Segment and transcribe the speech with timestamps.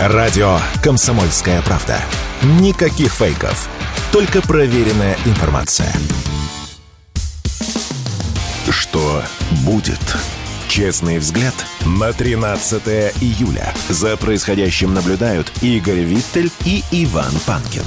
[0.00, 1.96] Радио «Комсомольская правда».
[2.60, 3.68] Никаких фейков.
[4.12, 5.90] Только проверенная информация.
[8.70, 9.20] Что
[9.66, 9.98] будет?
[10.68, 12.80] Честный взгляд на 13
[13.20, 13.74] июля.
[13.88, 17.82] За происходящим наблюдают Игорь Виттель и Иван Панкин.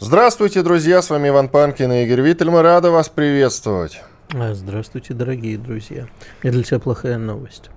[0.00, 2.50] Здравствуйте, друзья, с вами Иван Панкин и Игорь Виттель.
[2.50, 4.02] Мы рады вас приветствовать.
[4.34, 6.08] А, здравствуйте, дорогие друзья.
[6.42, 7.70] У меня для тебя плохая новость.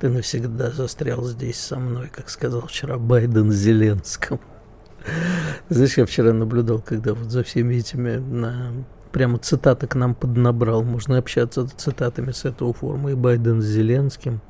[0.00, 4.40] Ты навсегда застрял здесь со мной, как сказал вчера Байден Зеленскому.
[5.68, 8.72] Знаешь, я вчера наблюдал, когда вот за всеми этими на
[9.12, 10.84] прямо цитаты к нам поднабрал.
[10.84, 13.10] Можно общаться цитатами с этого форума.
[13.10, 14.40] И Байден с Зеленским,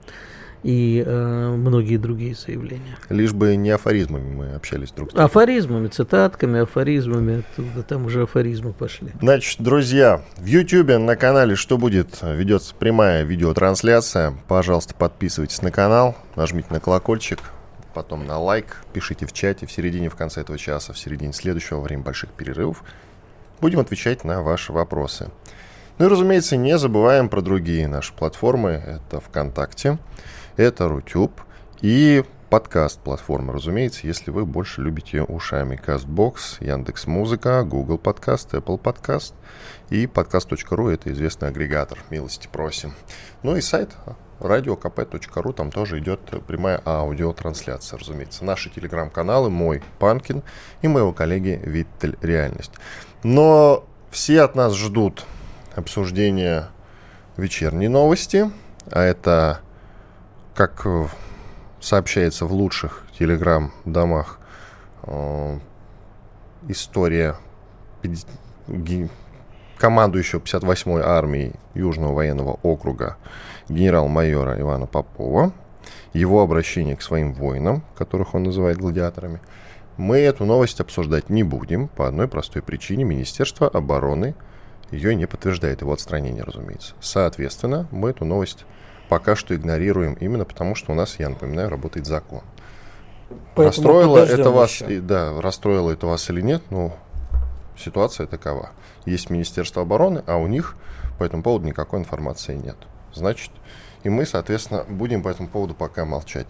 [0.63, 2.97] и э, многие другие заявления.
[3.09, 5.27] Лишь бы не афоризмами мы общались друг с другом.
[5.27, 7.41] Афоризмами, цитатками, афоризмами.
[7.41, 9.11] Оттуда, там уже афоризмы пошли.
[9.21, 14.35] Значит, друзья, в YouTube на канале «Что будет?» ведется прямая видеотрансляция.
[14.49, 17.39] Пожалуйста, подписывайтесь на канал, нажмите на колокольчик,
[17.95, 21.79] потом на лайк, пишите в чате в середине, в конце этого часа, в середине следующего,
[21.79, 22.85] во время больших перерывов.
[23.61, 25.31] Будем отвечать на ваши вопросы.
[25.99, 28.71] Ну и, разумеется, не забываем про другие наши платформы.
[28.71, 29.99] Это ВКонтакте,
[30.61, 31.41] это Рутюб
[31.81, 35.81] и подкаст платформы, разумеется, если вы больше любите ушами.
[35.83, 39.33] Castbox, Яндекс Музыка, Google Подкаст, Apple Подкаст
[39.89, 41.99] и подкаст.ру это известный агрегатор.
[42.11, 42.93] Милости просим.
[43.43, 43.97] Ну и сайт
[44.39, 48.45] radiokp.ru, там тоже идет прямая аудиотрансляция, разумеется.
[48.45, 50.43] Наши телеграм-каналы, мой Панкин
[50.83, 52.73] и моего коллеги Виттель Реальность.
[53.23, 55.25] Но все от нас ждут
[55.75, 56.69] обсуждения
[57.39, 58.51] вечерней новости,
[58.91, 59.61] а это,
[60.55, 60.87] как
[61.81, 64.39] сообщается в лучших телеграм-домах,
[65.05, 65.59] э,
[66.69, 67.37] история
[69.79, 73.17] командующего 58-й армией Южного военного округа
[73.69, 75.53] генерал-майора Ивана Попова,
[76.13, 79.41] его обращение к своим воинам, которых он называет гладиаторами,
[79.97, 83.05] мы эту новость обсуждать не будем по одной простой причине.
[83.05, 84.35] Министерство обороны
[84.91, 86.95] ее не подтверждает, его отстранение, разумеется.
[87.01, 88.65] Соответственно, мы эту новость
[89.11, 92.43] пока что игнорируем, именно потому что у нас, я напоминаю, работает закон.
[93.57, 96.97] Поэтому расстроило это вас, и, да, расстроило это вас или нет, но
[97.77, 98.71] ситуация такова.
[99.05, 100.77] Есть Министерство обороны, а у них
[101.19, 102.77] по этому поводу никакой информации нет.
[103.13, 103.51] Значит,
[104.05, 106.47] и мы, соответственно, будем по этому поводу пока молчать.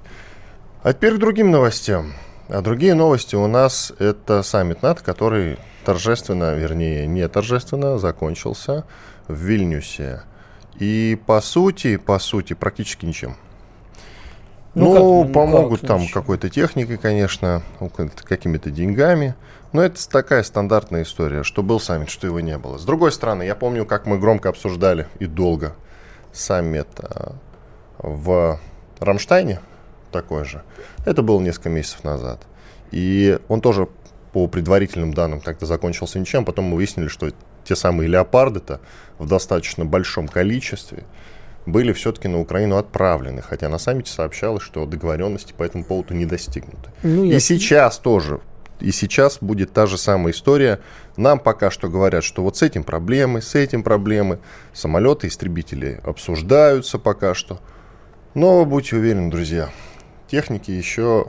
[0.83, 2.13] А теперь к другим новостям.
[2.49, 8.85] А другие новости у нас это саммит НАТО, который торжественно, вернее, не торжественно закончился
[9.29, 10.25] в Вильнюсе.
[10.79, 13.37] И по сути, по сути, практически ничем.
[14.75, 17.63] Ну, ну как, помогут ну, там какой-то техникой, конечно,
[18.25, 19.35] какими-то деньгами.
[19.73, 22.79] Но это такая стандартная история, что был саммит, что его не было.
[22.79, 25.75] С другой стороны, я помню, как мы громко обсуждали и долго
[26.33, 27.35] саммит а,
[27.99, 28.61] в
[29.01, 29.61] Рамштайне,
[30.11, 30.63] такой же.
[31.05, 32.41] Это было несколько месяцев назад.
[32.91, 33.89] И он тоже
[34.33, 36.45] по предварительным данным как-то закончился ничем.
[36.45, 37.31] Потом мы выяснили, что
[37.65, 38.81] те самые леопарды-то
[39.19, 41.05] в достаточно большом количестве
[41.67, 46.27] были все-таки на Украину отправлены, хотя на саммите сообщалось, что договоренности по этому поводу не
[46.27, 46.91] достигнуты.
[47.03, 48.41] Ну, и сейчас тоже,
[48.81, 50.81] и сейчас будет та же самая история.
[51.17, 54.39] Нам пока что говорят, что вот с этим проблемы, с этим проблемы,
[54.73, 57.61] самолеты, истребители обсуждаются пока что.
[58.35, 59.71] Но будьте уверены, друзья,
[60.29, 61.27] техники еще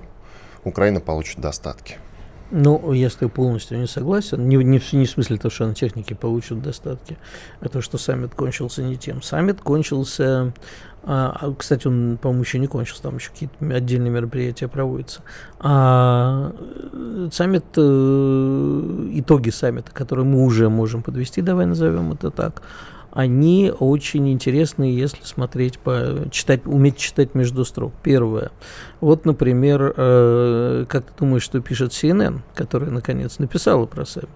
[0.63, 1.97] Украина получит достатки.
[2.51, 4.47] Ну, я с тобой полностью не согласен.
[4.47, 7.17] Не, не, не в смысле того, что на технике получат достатки,
[7.61, 9.21] а то, что саммит кончился не тем.
[9.21, 10.53] Саммит кончился...
[11.03, 15.21] А, а кстати, он, по-моему, еще не кончился, там еще какие-то отдельные мероприятия проводятся.
[15.59, 16.53] А
[17.31, 22.61] саммит, э, итоги саммита, которые мы уже можем подвести, давай назовем это так,
[23.11, 27.93] они очень интересные, если смотреть по читать, уметь читать между строк.
[28.03, 28.51] Первое.
[29.01, 34.29] Вот, например, э, как ты думаешь, что пишет CNN, которая наконец написала про саммит?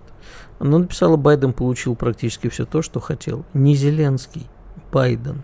[0.59, 3.45] Она написала, Байден получил практически все то, что хотел.
[3.53, 4.47] Не Зеленский,
[4.91, 5.43] Байден.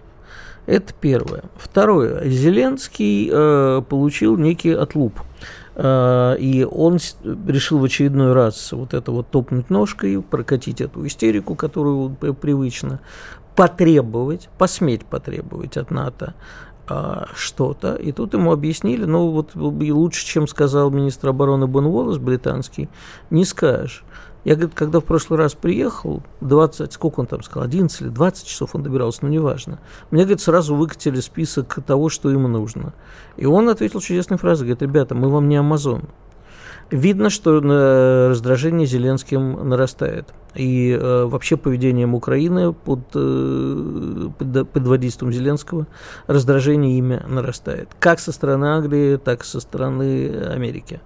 [0.65, 1.43] Это первое.
[1.57, 2.27] Второе.
[2.29, 5.19] Зеленский э, получил некий отлуп.
[5.75, 6.97] Э, и он
[7.47, 12.99] решил в очередной раз вот это вот топнуть ножкой, прокатить эту истерику, которую привычно,
[13.55, 16.33] потребовать, посметь потребовать от НАТО
[16.87, 17.95] а, что-то.
[17.95, 22.89] И тут ему объяснили, ну вот лучше, чем сказал министр обороны Бен Уоллес британский,
[23.29, 24.03] не скажешь.
[24.43, 28.47] Я, говорит, когда в прошлый раз приехал, 20, сколько он там сказал, 11 или 20
[28.47, 29.79] часов он добирался, ну, неважно.
[30.09, 32.93] Мне, говорит, сразу выкатили список того, что ему нужно.
[33.37, 36.05] И он ответил чудесной фразой, говорит, ребята, мы вам не Амазон.
[36.89, 37.59] Видно, что
[38.29, 40.33] раздражение Зеленским нарастает.
[40.55, 45.87] И э, вообще поведением Украины под, э, под, под водительством Зеленского
[46.27, 47.89] раздражение ими нарастает.
[47.99, 50.99] Как со стороны Англии, так и со стороны Америки.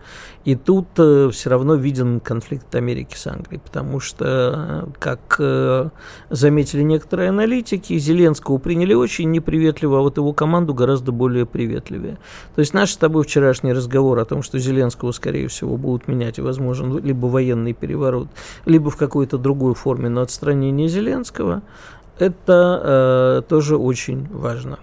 [0.45, 5.89] И тут э, все равно виден конфликт Америки с Англией, потому что, как э,
[6.30, 12.19] заметили некоторые аналитики, Зеленского приняли очень неприветливо, а вот его команду гораздо более приветливее.
[12.53, 16.38] То есть наш с тобой вчерашний разговор о том, что Зеленского, скорее всего, будут менять,
[16.38, 18.27] и возможен либо военный переворот,
[18.65, 21.61] либо в какой-то другой форме, но отстранение Зеленского,
[22.19, 24.79] это э, тоже очень важно.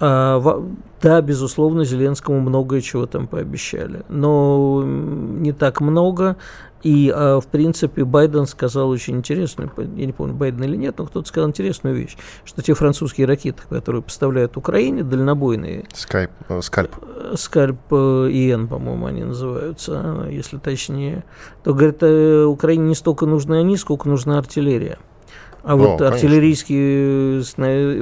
[0.00, 0.62] А,
[1.00, 6.36] да, безусловно, Зеленскому многое чего там пообещали, но не так много.
[6.84, 11.06] И, а, в принципе, Байден сказал очень интересную, я не помню, Байден или нет, но
[11.06, 15.86] кто-то сказал интересную вещь, что те французские ракеты, которые поставляют Украине, дальнобойные...
[15.94, 16.94] Скайп, э, скальп.
[17.36, 21.24] Скальп э, и Н, по-моему, они называются, если точнее.
[21.64, 24.98] То, говорит, э, Украине не столько нужны они, сколько нужна артиллерия.
[25.64, 27.42] А вот О, артиллерийские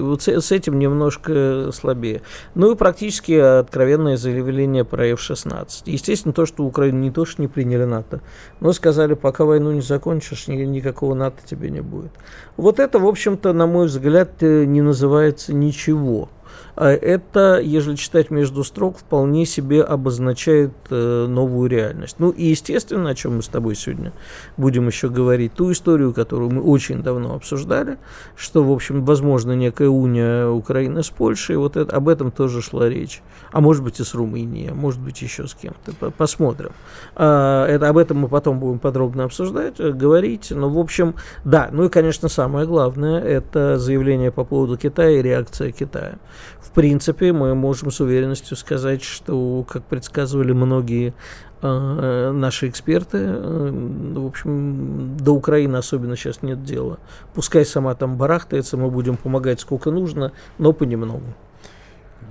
[0.00, 2.22] вот с, с этим немножко слабее.
[2.56, 5.82] Ну и практически откровенное заявление про F-16.
[5.86, 8.20] Естественно, то, что Украина не то, что не приняли НАТО,
[8.58, 12.10] но сказали, пока войну не закончишь, ни, никакого НАТО тебе не будет.
[12.56, 16.30] Вот это, в общем-то, на мой взгляд, э, не называется ничего.
[16.74, 22.16] А это, если читать между строк, вполне себе обозначает э, новую реальность.
[22.18, 24.12] Ну и, естественно, о чем мы с тобой сегодня
[24.56, 27.98] будем еще говорить, ту историю, которую мы очень давно обсуждали,
[28.36, 32.88] что, в общем, возможно, некая уния Украины с Польшей, вот это, об этом тоже шла
[32.88, 33.22] речь.
[33.50, 36.10] А может быть и с Румынией, а может быть еще с кем-то.
[36.12, 36.72] Посмотрим.
[37.14, 40.50] А, это, об этом мы потом будем подробно обсуждать, э, говорить.
[40.50, 41.68] Но, в общем, да.
[41.70, 46.18] Ну и, конечно, самое главное, это заявление по поводу Китая и реакция Китая
[46.62, 51.12] в принципе, мы можем с уверенностью сказать, что, как предсказывали многие
[51.60, 53.70] э, наши эксперты, э,
[54.14, 56.98] в общем, до Украины особенно сейчас нет дела.
[57.34, 61.34] Пускай сама там барахтается, мы будем помогать сколько нужно, но понемногу.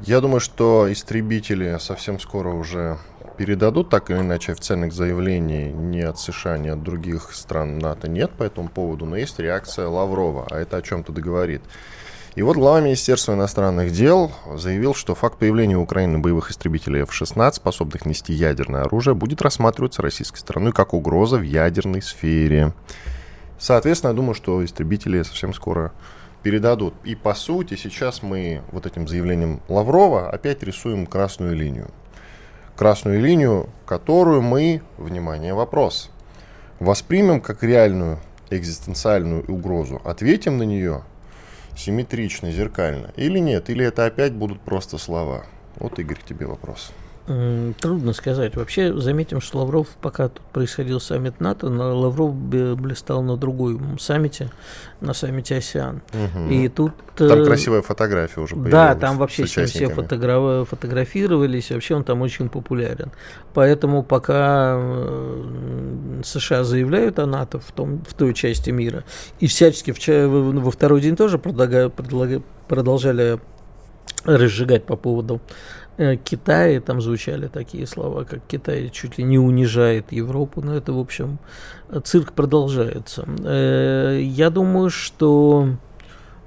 [0.04, 2.98] Я думаю, что истребители совсем скоро уже
[3.38, 8.32] передадут так или иначе официальных заявлений ни от США, ни от других стран НАТО нет
[8.32, 11.62] по этому поводу, но есть реакция Лаврова, а это о чем-то договорит.
[12.34, 17.56] И вот глава Министерства иностранных дел заявил, что факт появления у Украины боевых истребителей F-16,
[17.56, 22.72] способных нести ядерное оружие, будет рассматриваться российской стороной как угроза в ядерной сфере.
[23.60, 25.92] Соответственно, я думаю, что истребители совсем скоро
[26.42, 26.94] передадут.
[27.04, 31.92] И по сути сейчас мы вот этим заявлением Лаврова опять рисуем красную линию.
[32.78, 36.10] Красную линию, которую мы, внимание, вопрос,
[36.80, 38.20] воспримем как реальную
[38.50, 41.04] экзистенциальную угрозу, ответим на нее
[41.76, 43.12] симметрично, зеркально?
[43.16, 43.70] Или нет?
[43.70, 45.46] Или это опять будут просто слова?
[45.76, 46.92] Вот, Игорь, тебе вопрос.
[47.26, 48.56] Трудно сказать.
[48.56, 54.50] Вообще, заметим, что Лавров, пока тут происходил саммит НАТО, Лавров блистал на другом саммите,
[55.02, 56.02] на саммите АСИАН.
[56.14, 56.50] Угу.
[56.50, 56.94] И тут...
[57.16, 58.72] Там э, красивая фотография уже появилась.
[58.72, 60.70] Да, там вообще с, все фотограф...
[60.70, 63.12] фотографировались, вообще он там очень популярен.
[63.54, 64.82] Поэтому пока
[66.24, 69.04] США заявляют о НАТО в, том, в той части мира,
[69.40, 73.40] и всячески в, во второй день тоже продолжали
[74.24, 75.42] разжигать по поводу
[76.24, 81.00] Китае там звучали такие слова, как Китай чуть ли не унижает Европу, но это, в
[81.00, 81.40] общем,
[82.04, 83.28] цирк продолжается.
[83.44, 85.70] Э, я думаю, что...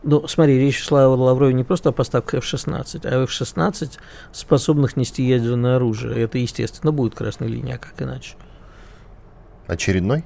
[0.03, 3.99] Ну, смотри, речь шла о Лаврове не просто о поставках F-16, а F-16,
[4.33, 6.21] способных нести ядерное оружие.
[6.21, 8.35] Это, естественно, будет красной линией, а как иначе?
[9.67, 10.25] Очередной?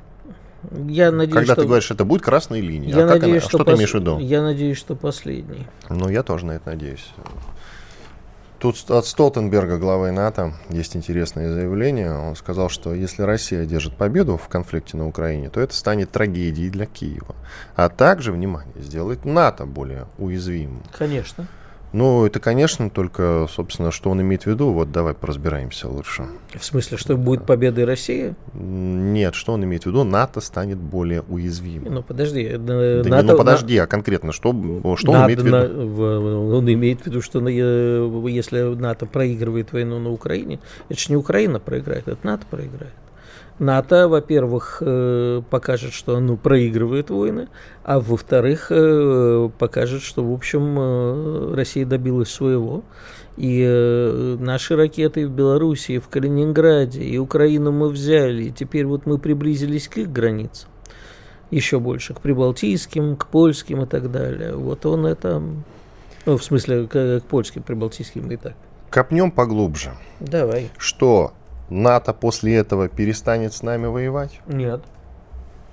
[0.89, 1.63] Я надеюсь, Когда что...
[1.63, 3.41] ты говоришь, это будет красной линией, я а надеюсь, она...
[3.41, 3.67] что, что пос...
[3.67, 4.19] ты имеешь в виду?
[4.19, 5.67] Я надеюсь, что последний.
[5.89, 7.07] Ну, я тоже на это надеюсь.
[8.59, 12.13] Тут от Столтенберга, главы НАТО, есть интересное заявление.
[12.13, 16.69] Он сказал, что если Россия одержит победу в конфликте на Украине, то это станет трагедией
[16.69, 17.37] для Киева.
[17.77, 20.83] А также, внимание, сделает НАТО более уязвимым.
[20.97, 21.47] Конечно.
[21.93, 26.27] Ну, это, конечно, только, собственно, что он имеет в виду, вот давай поразбираемся лучше.
[26.55, 28.35] В смысле, что будет победой России?
[28.53, 31.95] Нет, что он имеет в виду, НАТО станет более уязвимым.
[31.95, 32.43] Ну, подожди.
[32.43, 33.85] Э, да НАТО, не, ну, подожди, на...
[33.85, 34.53] а конкретно, что,
[34.97, 35.57] что он имеет в виду?
[35.57, 36.57] На...
[36.57, 41.59] Он имеет в виду, что если НАТО проигрывает войну на Украине, это же не Украина
[41.59, 42.93] проиграет, это НАТО проиграет.
[43.59, 47.49] НАТО, во-первых, э, покажет, что оно проигрывает войны,
[47.83, 52.83] а во-вторых, э, покажет, что, в общем, э, Россия добилась своего.
[53.37, 59.19] И наши ракеты в Белоруссии, в Калининграде, и Украину мы взяли, и теперь вот мы
[59.19, 60.69] приблизились к их границам.
[61.53, 64.57] Еще больше, к прибалтийским, к польским и так далее.
[64.57, 65.41] Вот он это,
[66.27, 68.55] ну, в смысле, к, к польским, прибалтийским и так.
[68.91, 69.93] Копнем поглубже.
[70.19, 70.71] Давай.
[70.77, 71.33] Что
[71.71, 74.41] НАТО после этого перестанет с нами воевать?
[74.47, 74.83] Нет.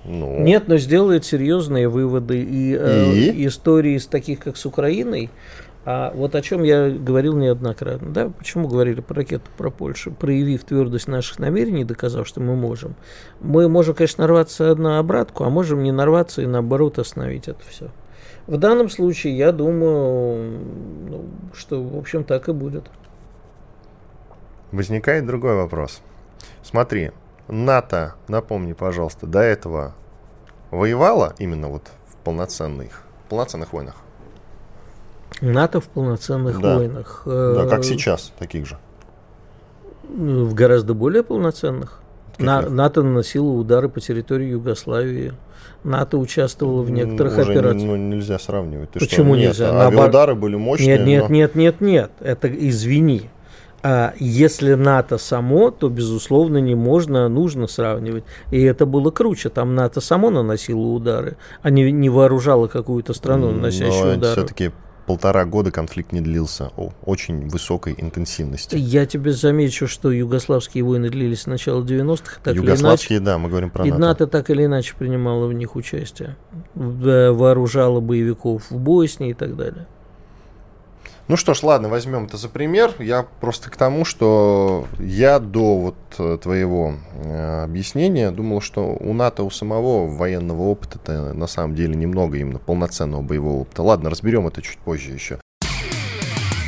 [0.03, 0.39] Ну.
[0.41, 2.41] Нет, но сделает серьезные выводы.
[2.41, 2.75] И, и?
[2.75, 5.31] Э, истории с таких, как с Украиной,
[5.85, 8.11] а вот о чем я говорил неоднократно.
[8.11, 8.29] Да?
[8.29, 10.11] Почему говорили про ракету, про Польшу?
[10.11, 12.95] Проявив твердость наших намерений, доказав, что мы можем.
[13.39, 17.89] Мы можем, конечно, нарваться на обратку, а можем не нарваться и наоборот остановить это все.
[18.47, 20.59] В данном случае, я думаю,
[21.09, 22.85] ну, что, в общем, так и будет.
[24.75, 26.01] Возникает другой вопрос.
[26.61, 27.11] Смотри,
[27.47, 29.95] НАТО, напомни, пожалуйста, до этого
[30.69, 33.95] воевала именно вот в полноценных, полноценных войнах?
[35.39, 36.75] НАТО в полноценных да.
[36.75, 37.21] войнах.
[37.25, 38.77] Да, как э, сейчас, таких же.
[40.09, 42.01] В гораздо более полноценных.
[42.37, 45.31] На, НАТО наносило удары по территории Югославии.
[45.85, 47.87] НАТО участвовало в некоторых Уже операциях.
[47.87, 48.91] Ну, нельзя сравнивать.
[48.91, 49.41] Ты Почему что?
[49.41, 49.71] нельзя?
[49.71, 50.97] Нет, авиаудары были мощные.
[50.97, 51.35] Нет, нет, но...
[51.35, 52.11] нет, нет, нет.
[52.19, 53.29] Это извини.
[53.87, 58.23] А если НАТО само, то, безусловно, не можно, нужно сравнивать.
[58.49, 59.49] И это было круче.
[59.49, 64.31] Там НАТО само наносило удары, а не, не вооружало какую-то страну, наносящую Но удары.
[64.31, 64.71] Все-таки
[65.05, 68.75] полтора года конфликт не длился о очень высокой интенсивности.
[68.75, 72.39] Я тебе замечу, что югославские войны длились с начала 90-х.
[72.43, 73.95] Так Югославские, или иначе, да, мы говорим про НАТО.
[73.95, 76.37] И НАТО так или иначе принимала в них участие.
[76.73, 79.85] Вооружала боевиков в Боснии и так далее.
[81.27, 82.93] Ну что ж, ладно, возьмем это за пример.
[82.99, 89.11] Я просто к тому, что я до вот э, твоего э, объяснения думал, что у
[89.13, 93.81] НАТО у самого военного опыта на самом деле немного именно полноценного боевого опыта.
[93.81, 95.39] Ладно, разберем это чуть позже еще.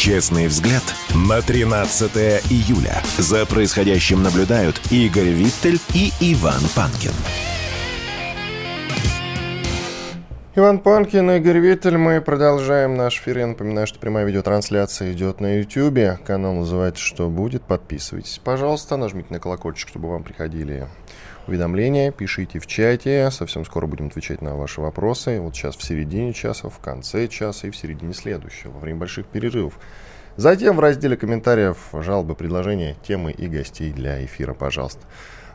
[0.00, 0.82] Честный взгляд
[1.14, 2.10] на 13
[2.50, 3.02] июля.
[3.18, 7.12] За происходящим наблюдают Игорь Виттель и Иван Панкин.
[10.54, 11.98] Иван Панкин, Игорь Виттель.
[11.98, 13.40] Мы продолжаем наш эфир.
[13.40, 16.24] Я напоминаю, что прямая видеотрансляция идет на YouTube.
[16.24, 17.64] Канал называется «Что будет?».
[17.64, 18.96] Подписывайтесь, пожалуйста.
[18.96, 20.88] Нажмите на колокольчик, чтобы вам приходили
[21.50, 22.12] уведомления.
[22.12, 23.30] Пишите в чате.
[23.30, 25.40] Совсем скоро будем отвечать на ваши вопросы.
[25.40, 29.26] Вот сейчас в середине часа, в конце часа и в середине следующего, во время больших
[29.26, 29.78] перерывов.
[30.36, 35.00] Затем в разделе комментариев жалобы, предложения, темы и гостей для эфира, пожалуйста.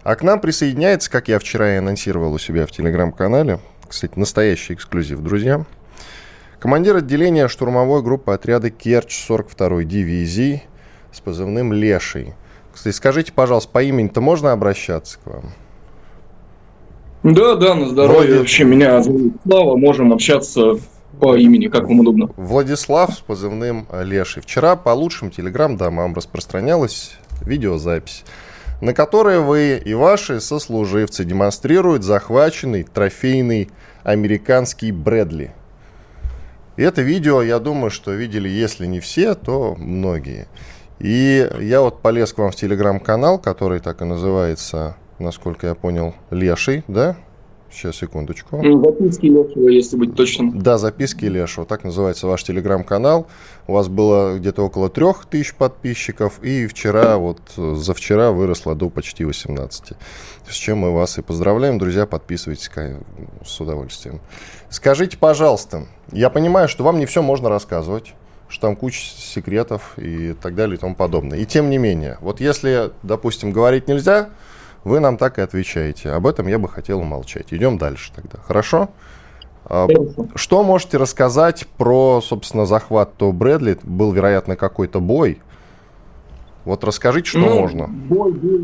[0.04, 4.74] А к нам присоединяется, как я вчера и анонсировал у себя в телеграм-канале, кстати, настоящий
[4.74, 5.66] эксклюзив, друзья,
[6.60, 10.64] командир отделения штурмовой группы отряда Керчь 42-й дивизии
[11.12, 12.36] с позывным Леший.
[12.74, 15.54] Кстати, скажите, пожалуйста, по имени-то можно обращаться к вам?
[17.26, 18.20] Да, да, на здоровье.
[18.20, 18.38] Вроде...
[18.38, 20.78] Вообще меня зовут Слава, можем общаться
[21.20, 22.30] по имени, как вам удобно.
[22.38, 24.44] Владислав с позывным Леший.
[24.44, 28.26] Вчера по лучшим телеграм-домам распространялась видеозапись,
[28.80, 33.72] на которой вы и ваши сослуживцы демонстрируют захваченный трофейный
[34.04, 35.52] американский Брэдли.
[36.78, 40.48] И это видео, я думаю, что видели, если не все, то многие.
[41.00, 46.14] И я вот полез к вам в телеграм-канал, который так и называется насколько я понял,
[46.32, 47.18] Леший, да?
[47.72, 48.62] Сейчас, секундочку.
[48.64, 50.58] Ну, записки Лешего, если быть точным.
[50.60, 53.28] Да, записки Лешего, так называется ваш телеграм-канал.
[53.68, 58.90] У вас было где-то около трех тысяч подписчиков, и вчера, вот за вчера выросло до
[58.90, 59.94] почти 18.
[60.48, 62.70] С чем мы вас и поздравляем, друзья, подписывайтесь
[63.46, 64.22] с удовольствием.
[64.70, 68.14] Скажите, пожалуйста, я понимаю, что вам не все можно рассказывать,
[68.48, 71.40] что там куча секретов и так далее и тому подобное.
[71.40, 74.30] И тем не менее, вот если, допустим, говорить нельзя,
[74.86, 76.12] вы нам так и отвечаете.
[76.12, 77.48] Об этом я бы хотел умолчать.
[77.52, 78.38] Идем дальше тогда.
[78.48, 78.90] Хорошо?
[79.66, 79.88] А,
[80.36, 83.80] что можете рассказать про, собственно, захват то Брэдли?
[83.82, 85.42] Был, вероятно, какой-то бой.
[86.66, 87.88] Вот расскажите, что ну, можно.
[87.88, 88.62] Бой был,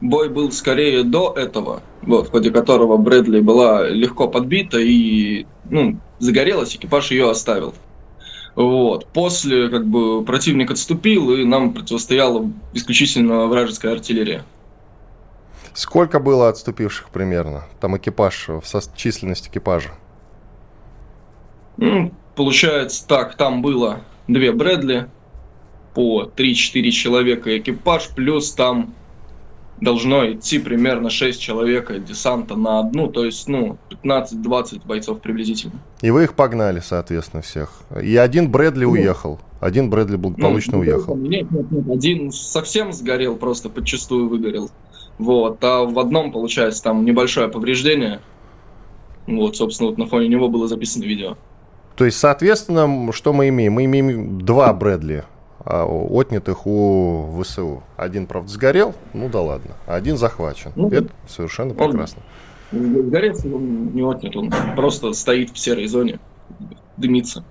[0.00, 5.98] бой был скорее до этого, вот, в ходе которого Брэдли была легко подбита и ну,
[6.18, 7.74] загорелась, экипаж ее оставил.
[8.54, 9.06] Вот.
[9.06, 14.44] После как бы противник отступил, и нам противостояла исключительно вражеская артиллерия.
[15.78, 17.62] Сколько было отступивших примерно?
[17.78, 18.48] Там экипаж,
[18.96, 19.90] численность экипажа?
[21.76, 25.06] Ну, получается так, там было две Брэдли,
[25.94, 28.92] по 3-4 человека экипаж, плюс там
[29.80, 35.80] должно идти примерно 6 человек десанта на одну, то есть, ну, 15-20 бойцов приблизительно.
[36.00, 37.70] И вы их погнали, соответственно, всех.
[38.02, 39.38] И один Брэдли ну, уехал.
[39.60, 41.14] Один Брэдли благополучно ну, уехал.
[41.14, 44.72] Нет, нет, нет, один совсем сгорел, просто подчастую выгорел.
[45.18, 48.20] Вот, а в одном, получается, там небольшое повреждение.
[49.26, 51.36] Вот, собственно, вот на фоне него было записано видео.
[51.96, 53.72] То есть, соответственно, что мы имеем?
[53.72, 55.24] Мы имеем два Брэдли,
[55.64, 57.82] а, отнятых у ВСУ.
[57.96, 59.72] Один, правда, сгорел, ну да ладно.
[59.86, 60.72] А один захвачен.
[60.76, 62.22] Ну, Это совершенно прекрасно.
[62.72, 66.20] Он сгорел, он не отнят, он просто стоит в серой зоне,
[66.96, 67.44] дымится.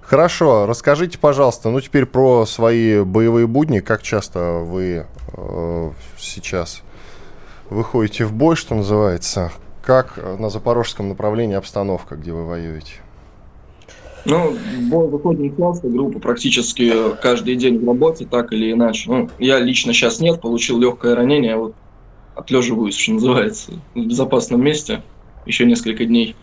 [0.00, 3.80] Хорошо, расскажите, пожалуйста, ну теперь про свои боевые будни.
[3.80, 6.82] Как часто вы э, сейчас
[7.70, 9.52] выходите в бой, что называется?
[9.82, 12.94] Как на запорожском направлении обстановка, где вы воюете?
[14.24, 14.56] Ну,
[14.90, 19.10] бой выходим часто, группа практически каждый день в работе, так или иначе.
[19.10, 21.74] Ну, я лично сейчас нет, получил легкое ранение, вот
[22.34, 25.02] отлеживаюсь, что называется, в безопасном месте
[25.46, 26.36] еще несколько дней.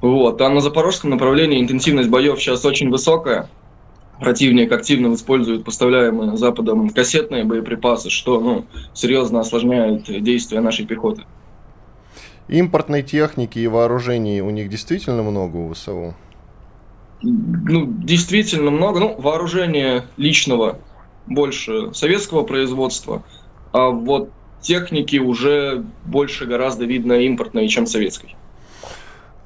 [0.00, 0.40] Вот.
[0.42, 3.48] А на запорожском направлении интенсивность боев сейчас очень высокая.
[4.20, 11.24] Противник активно использует поставляемые Западом кассетные боеприпасы, что ну, серьезно осложняет действия нашей пехоты.
[12.48, 16.14] Импортной техники и вооружений у них действительно много у ВСУ?
[17.22, 19.00] Ну, действительно много.
[19.00, 20.78] Ну, вооружение личного
[21.26, 23.24] больше советского производства,
[23.72, 24.30] а вот
[24.60, 28.36] техники уже больше гораздо видно импортной, чем советской.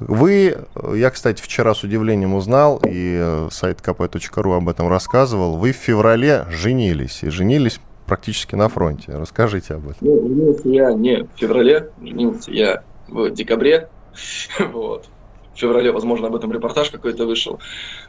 [0.01, 0.57] Вы,
[0.95, 5.77] я, кстати, вчера с удивлением узнал, и э, сайт kp.ru об этом рассказывал, вы в
[5.77, 9.13] феврале женились, и женились практически на фронте.
[9.13, 9.99] Расскажите об этом.
[10.01, 13.89] Ну, женился я не в феврале, женился я в декабре.
[14.73, 15.07] Вот.
[15.55, 17.61] В феврале, возможно, об этом репортаж какой-то вышел.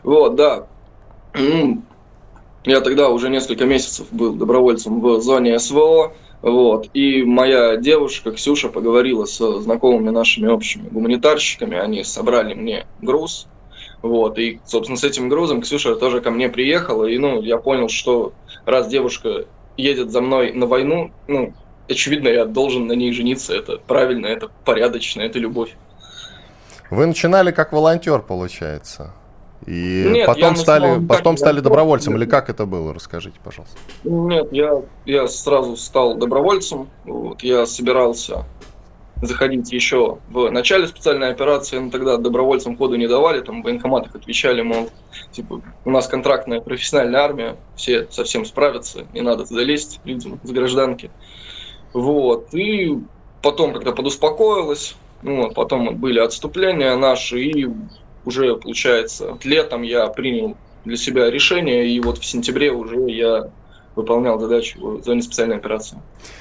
[0.04, 0.68] Вот, да.
[2.64, 6.14] Я тогда уже несколько месяцев был добровольцем в зоне СВО.
[6.42, 6.90] Вот.
[6.94, 13.48] И моя девушка Ксюша поговорила с знакомыми нашими общими гуманитарщиками, они собрали мне груз,
[14.02, 17.88] вот, и, собственно, с этим грузом Ксюша тоже ко мне приехала, и, ну, я понял,
[17.88, 18.34] что
[18.66, 19.46] раз девушка
[19.78, 21.54] едет за мной на войну, ну,
[21.88, 25.76] очевидно, я должен на ней жениться, это правильно, это порядочно, это любовь.
[26.90, 29.14] Вы начинали как волонтер, получается?
[29.68, 32.94] И Нет, потом стали, потом стали добровольцем, или как это было?
[32.94, 33.77] Расскажите, пожалуйста.
[34.03, 36.89] Нет, я, я сразу стал добровольцем.
[37.06, 38.46] Вот, я собирался
[39.22, 44.16] заходить еще в начале специальной операции, но тогда добровольцам ходу не давали, там в военкоматах
[44.16, 44.90] отвечали, мол,
[45.31, 50.50] типа, у нас контрактная профессиональная армия, все совсем справятся, не надо туда лезть людям с
[50.50, 51.12] гражданки.
[51.94, 52.98] Вот, и
[53.42, 57.70] потом, когда подуспокоилось, ну, вот, потом были отступления наши, и
[58.25, 63.50] уже, получается, летом я принял для себя решение, и вот в сентябре уже я
[63.96, 65.98] выполнял задачу в зоне специальной операции.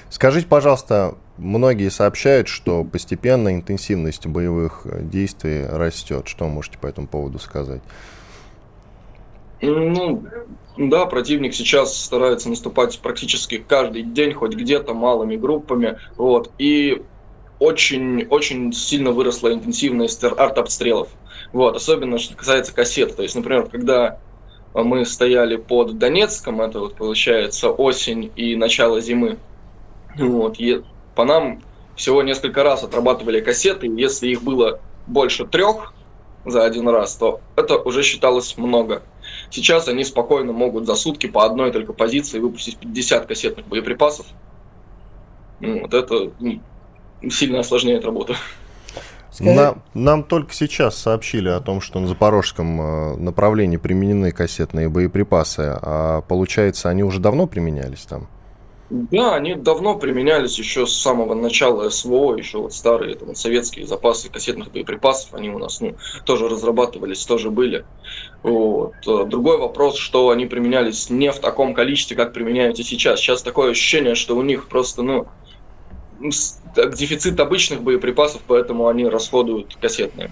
[0.09, 6.29] Скажите, пожалуйста, многие сообщают, что постепенно интенсивность боевых действий растет.
[6.29, 7.83] Что можете по этому поводу сказать?
[9.63, 10.25] Ну,
[10.79, 15.99] да, противник сейчас старается наступать практически каждый день, хоть где-то малыми группами.
[16.17, 16.51] Вот.
[16.59, 17.03] И
[17.61, 21.09] очень, очень сильно выросла интенсивность арт-обстрелов.
[21.53, 23.15] Вот, особенно что касается кассет.
[23.15, 24.19] То есть, например, когда
[24.75, 29.39] мы стояли под Донецком, это вот получается осень и начало зимы,
[30.17, 30.83] вот, и
[31.15, 31.63] по нам
[31.97, 35.93] всего несколько раз отрабатывали кассеты, и если их было больше трех
[36.47, 39.03] за один раз, то это уже считалось много.
[39.51, 44.27] Сейчас они спокойно могут за сутки по одной только позиции выпустить 50 кассетных боеприпасов.
[45.61, 46.33] Вот это
[47.29, 48.35] сильно осложняет работу.
[49.39, 55.79] Нам, нам только сейчас сообщили о том, что на запорожском э, направлении применены кассетные боеприпасы,
[55.81, 58.29] а получается, они уже давно применялись там?
[58.91, 64.29] Да, они давно применялись еще с самого начала СВО, еще вот старые там, советские запасы
[64.29, 67.85] кассетных боеприпасов, они у нас ну, тоже разрабатывались, тоже были.
[68.43, 68.95] Вот.
[69.07, 73.21] Э, другой вопрос, что они применялись не в таком количестве, как применяются сейчас.
[73.21, 75.29] Сейчас такое ощущение, что у них просто, ну,
[76.21, 80.31] дефицит обычных боеприпасов, поэтому они расходуют кассетные.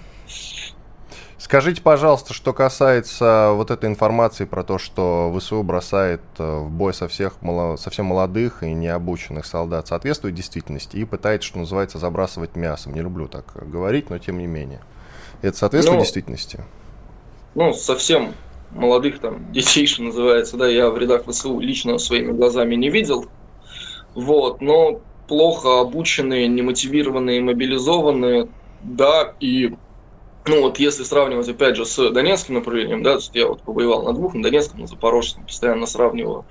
[1.37, 6.93] Скажите, пожалуйста, что касается вот этой информации про то, что ВСУ бросает э, в бой
[6.93, 7.37] со всех
[7.77, 12.93] совсем молодых и необученных солдат, соответствует действительности и пытается, что называется, забрасывать мясом.
[12.93, 14.81] Не люблю так говорить, но тем не менее.
[15.41, 16.63] Это соответствует ну, действительности?
[17.55, 18.33] Ну, совсем
[18.71, 23.25] молодых там детей, что называется, да, я в рядах ВСУ лично своими глазами не видел.
[24.13, 28.49] Вот, но плохо обученные, немотивированные, мобилизованные,
[28.83, 29.71] да, и
[30.45, 34.33] ну вот если сравнивать опять же с Донецким направлением, да, я вот побоевал на двух,
[34.33, 36.45] на Донецком, на Запорожском, постоянно сравниваю,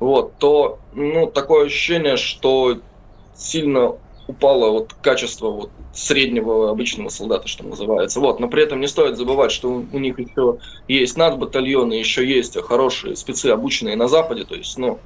[0.00, 2.78] вот, то, ну, такое ощущение, что
[3.36, 3.92] сильно
[4.26, 8.20] упало вот качество вот среднего обычного солдата, что называется.
[8.20, 12.60] Вот, но при этом не стоит забывать, что у, них еще есть надбатальоны, еще есть
[12.62, 14.98] хорошие спецы, обученные на Западе, то есть, ну,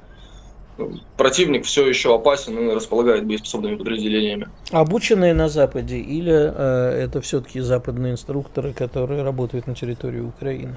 [1.17, 4.47] противник все еще опасен и располагает боеспособными подразделениями.
[4.71, 10.75] Обученные на Западе или э, это все-таки западные инструкторы, которые работают на территории Украины?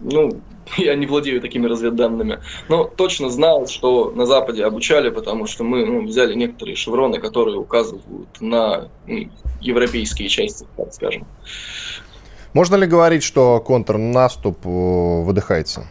[0.00, 0.40] Ну,
[0.76, 2.40] я не владею такими разведданными.
[2.68, 7.58] Но точно знал, что на Западе обучали, потому что мы ну, взяли некоторые шевроны, которые
[7.58, 9.28] указывают на ну,
[9.60, 11.26] европейские части, так скажем.
[12.52, 14.68] Можно ли говорить, что контрнаступ э,
[15.22, 15.86] выдыхается?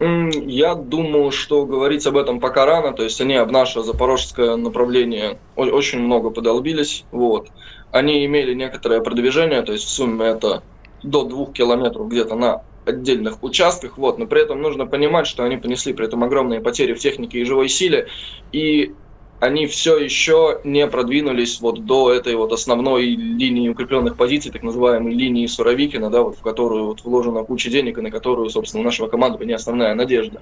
[0.00, 2.92] Я думаю, что говорить об этом пока рано.
[2.92, 7.04] То есть они об наше запорожское направление очень много подолбились.
[7.10, 7.48] Вот.
[7.90, 10.64] Они имели некоторое продвижение, то есть в сумме это
[11.04, 15.56] до двух километров где-то на отдельных участках, вот, но при этом нужно понимать, что они
[15.56, 18.08] понесли при этом огромные потери в технике и живой силе,
[18.52, 18.94] и
[19.40, 25.14] они все еще не продвинулись вот до этой вот основной линии укрепленных позиций, так называемой
[25.14, 29.08] линии Суровикина, да, вот в которую вот вложена куча денег и на которую, собственно, нашего
[29.08, 30.40] командования основная надежда.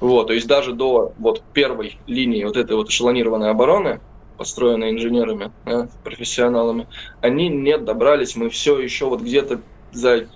[0.00, 4.00] Вот, то есть даже до вот первой линии вот этой вот эшелонированной обороны,
[4.36, 6.88] построенной инженерами, да, профессионалами,
[7.20, 9.60] они не добрались, мы все еще вот где-то
[9.92, 10.26] за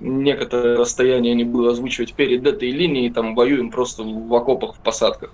[0.00, 5.30] некоторое расстояние не буду озвучивать перед этой линией, там воюем просто в окопах, в посадках.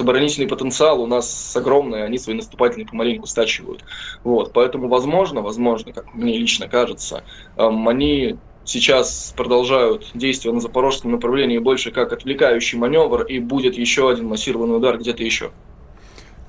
[0.00, 3.84] Оборонительный потенциал у нас огромный, они свои наступательные помаленьку стачивают.
[4.24, 7.24] Вот, поэтому возможно, возможно, как мне лично кажется,
[7.56, 14.10] эм, они сейчас продолжают действия на запорожском направлении больше как отвлекающий маневр, и будет еще
[14.10, 15.52] один массированный удар где-то еще.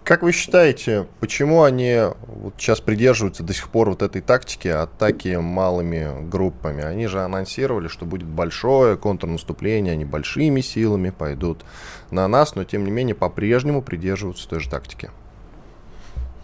[0.07, 5.35] Как вы считаете, почему они вот сейчас придерживаются до сих пор вот этой тактики атаки
[5.35, 6.81] малыми группами?
[6.81, 11.65] Они же анонсировали, что будет большое контрнаступление, они большими силами пойдут
[12.09, 15.11] на нас, но тем не менее по-прежнему придерживаются той же тактики.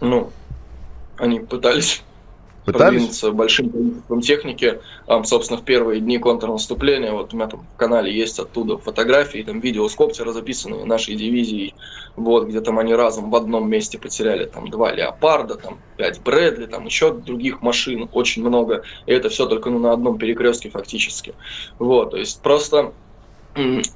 [0.02, 0.30] Ну,
[1.16, 2.04] они пытались
[2.64, 3.22] Пытались?
[3.22, 4.80] большим количеством техники.
[5.24, 9.60] Собственно, в первые дни контрнаступления, вот у меня там в канале есть оттуда фотографии, там
[9.60, 11.74] видео с коптера записанные нашей дивизией,
[12.16, 16.66] вот, где там они разом в одном месте потеряли там два леопарда, там пять Брэдли,
[16.66, 18.82] там еще других машин, очень много.
[19.06, 21.34] И это все только ну, на одном перекрестке фактически.
[21.78, 22.92] Вот, то есть просто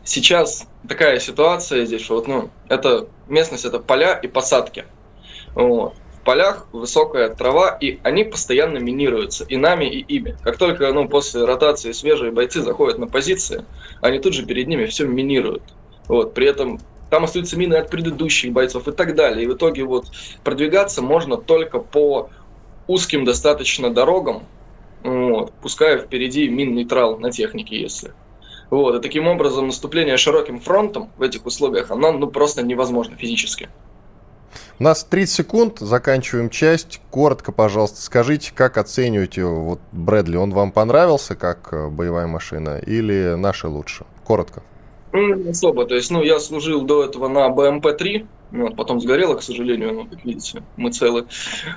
[0.04, 4.85] сейчас такая ситуация здесь, что вот, ну, это местность, это поля и посадки.
[5.54, 5.94] Вот
[6.29, 10.37] полях высокая трава, и они постоянно минируются, и нами, и ими.
[10.45, 13.64] Как только ну, после ротации свежие бойцы заходят на позиции,
[14.03, 15.62] они тут же перед ними все минируют.
[16.07, 19.45] Вот, при этом там остаются мины от предыдущих бойцов и так далее.
[19.45, 20.05] И в итоге вот
[20.45, 22.29] продвигаться можно только по
[22.88, 24.43] узким достаточно дорогам,
[25.05, 28.12] вот, пуская впереди мин-нейтрал на технике, если.
[28.69, 33.71] Вот, и таким образом наступление широким фронтом в этих условиях, оно ну, просто невозможно физически.
[34.81, 37.01] У нас 30 секунд, заканчиваем часть.
[37.11, 40.37] Коротко, пожалуйста, скажите, как оцениваете вот Брэдли?
[40.37, 44.05] Он вам понравился как э, боевая машина или наши лучше?
[44.25, 44.62] Коротко.
[45.12, 45.85] Ну, не особо.
[45.85, 50.07] То есть, ну, я служил до этого на БМП-3, вот, потом сгорело, к сожалению, ну,
[50.07, 51.27] как видите, мы целы.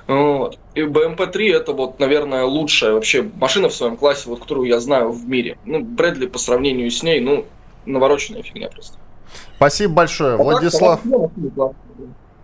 [0.06, 0.60] Вот.
[0.76, 5.12] И БМП-3 это вот, наверное, лучшая вообще машина в своем классе, вот, которую я знаю
[5.12, 5.58] в мире.
[5.66, 7.46] Ну, Брэдли по сравнению с ней, ну,
[7.88, 9.00] навороченная фигня просто.
[9.56, 10.36] Спасибо большое.
[10.36, 11.02] А Владислав.
[11.56, 11.72] Так,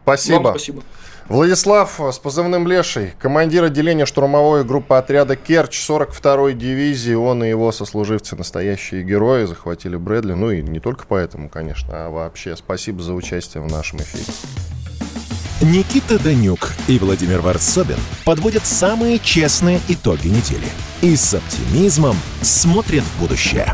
[0.07, 0.37] Спасибо.
[0.37, 0.83] Вам спасибо.
[1.27, 7.13] Владислав с позывным Леший, командир отделения штурмовой группы отряда Керч 42-й дивизии.
[7.13, 10.31] Он и его сослуживцы настоящие герои, захватили Брэдли.
[10.31, 14.23] Ну и не только поэтому, конечно, а вообще спасибо за участие в нашем эфире.
[15.61, 20.67] Никита Данюк и Владимир Варсобин подводят самые честные итоги недели
[21.01, 23.73] и с оптимизмом смотрят в будущее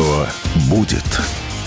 [0.00, 0.26] Что
[0.70, 1.04] будет?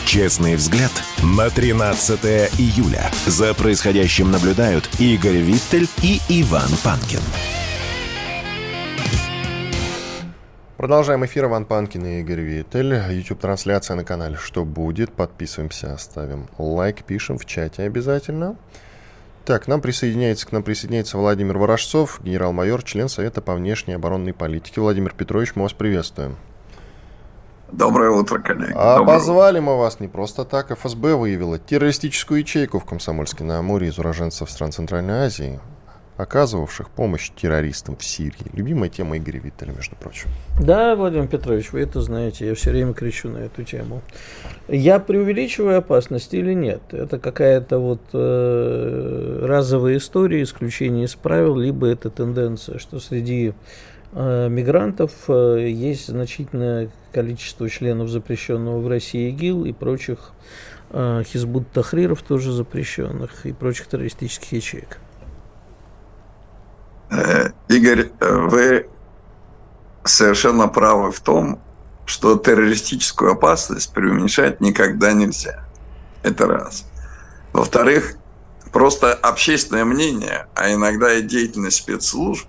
[0.08, 0.92] Честный взгляд
[1.24, 2.20] на 13
[2.58, 3.12] июля.
[3.28, 7.20] За происходящим наблюдают Игорь Виттель и Иван Панкин.
[10.78, 11.46] Продолжаем эфир.
[11.46, 12.96] Иван Панкин и Игорь Виттель.
[13.12, 15.14] YouTube-трансляция на канале «Что будет?».
[15.14, 18.56] Подписываемся, ставим лайк, пишем в чате обязательно.
[19.46, 24.82] Так, нам присоединяется, к нам присоединяется Владимир Ворожцов, генерал-майор, член Совета по внешней оборонной политике.
[24.82, 26.36] Владимир Петрович, мы вас приветствуем.
[27.78, 28.72] Доброе утро, коллеги.
[28.76, 30.72] А позвали мы вас не просто так.
[30.72, 35.60] ФСБ выявила террористическую ячейку в Комсомольске на Амуре из уроженцев стран Центральной Азии.
[36.18, 38.46] оказывавших помощь террористам в Сирии.
[38.54, 40.30] Любимая тема Игоря Виттеля, между прочим.
[40.60, 44.02] Да, Владимир Петрович, вы это знаете, я все время кричу на эту тему.
[44.68, 46.82] Я преувеличиваю опасность или нет?
[46.92, 53.54] Это какая-то вот э, разовая история, исключение из правил, либо это тенденция, что среди
[54.16, 60.34] мигрантов э, есть значительное количество членов запрещенного в России ИГИЛ и прочих
[60.92, 65.00] э, Хизбут Тахриров тоже запрещенных и прочих террористических ячеек.
[67.10, 68.88] Э, Игорь, вы
[70.04, 71.60] совершенно правы в том,
[72.06, 75.66] что террористическую опасность преуменьшать никогда нельзя.
[76.22, 76.86] Это раз.
[77.52, 78.16] Во-вторых,
[78.72, 82.48] просто общественное мнение, а иногда и деятельность спецслужб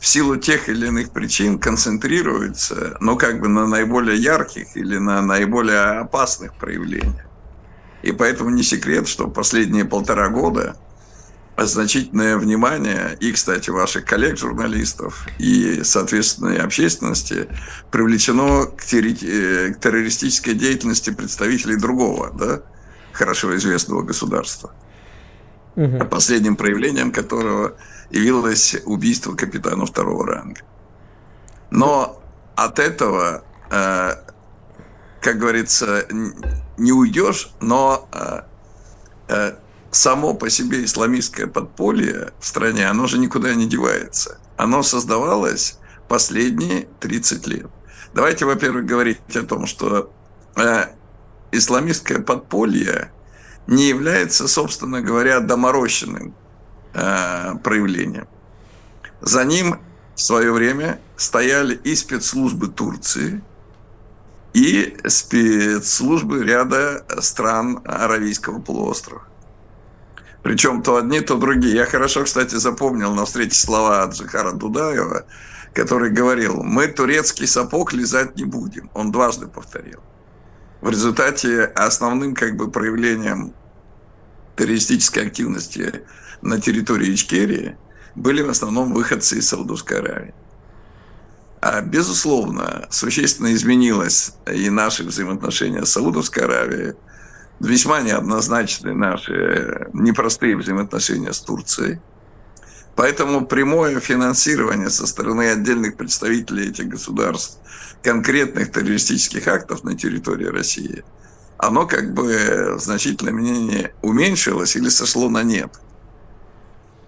[0.00, 5.22] в силу тех или иных причин концентрируется, ну, как бы на наиболее ярких или на
[5.22, 7.26] наиболее опасных проявлениях.
[8.02, 10.76] И поэтому не секрет, что последние полтора года–
[11.66, 17.48] значительное внимание и, кстати, ваших коллег-журналистов, и, соответственно, общественности
[17.90, 22.62] привлечено к, терри- к террористической деятельности представителей другого, да,
[23.12, 24.72] хорошо известного государства.
[25.74, 26.06] Угу.
[26.06, 27.76] Последним проявлением которого
[28.10, 30.62] явилось убийство капитана второго ранга.
[31.70, 32.22] Но
[32.56, 34.14] от этого, э,
[35.20, 36.06] как говорится,
[36.76, 38.40] не уйдешь, но э,
[39.28, 39.56] э,
[39.90, 44.38] само по себе исламистское подполье в стране, оно же никуда не девается.
[44.56, 47.70] Оно создавалось последние 30 лет.
[48.14, 50.10] Давайте, во-первых, говорить о том, что
[51.52, 53.12] исламистское подполье
[53.66, 56.34] не является, собственно говоря, доморощенным
[56.94, 58.28] э, проявлением.
[59.20, 59.80] За ним
[60.14, 63.42] в свое время стояли и спецслужбы Турции,
[64.54, 69.22] и спецслужбы ряда стран Аравийского полуострова.
[70.42, 71.74] Причем то одни, то другие.
[71.74, 75.26] Я хорошо, кстати, запомнил на встрече слова Джихара Дудаева,
[75.74, 78.90] который говорил, мы турецкий сапог лизать не будем.
[78.94, 80.00] Он дважды повторил.
[80.80, 83.52] В результате основным как бы проявлением
[84.56, 86.04] террористической активности
[86.42, 87.76] на территории Ичкерии
[88.14, 90.34] были в основном выходцы из Саудовской Аравии.
[91.60, 96.94] А, безусловно, существенно изменилось и наши взаимоотношения с Саудовской Аравией,
[97.60, 102.00] весьма неоднозначны наши непростые взаимоотношения с Турцией.
[102.94, 107.58] Поэтому прямое финансирование со стороны отдельных представителей этих государств
[108.02, 111.04] конкретных террористических актов на территории России,
[111.58, 115.80] оно как бы в значительной уменьшилось или сошло на нет.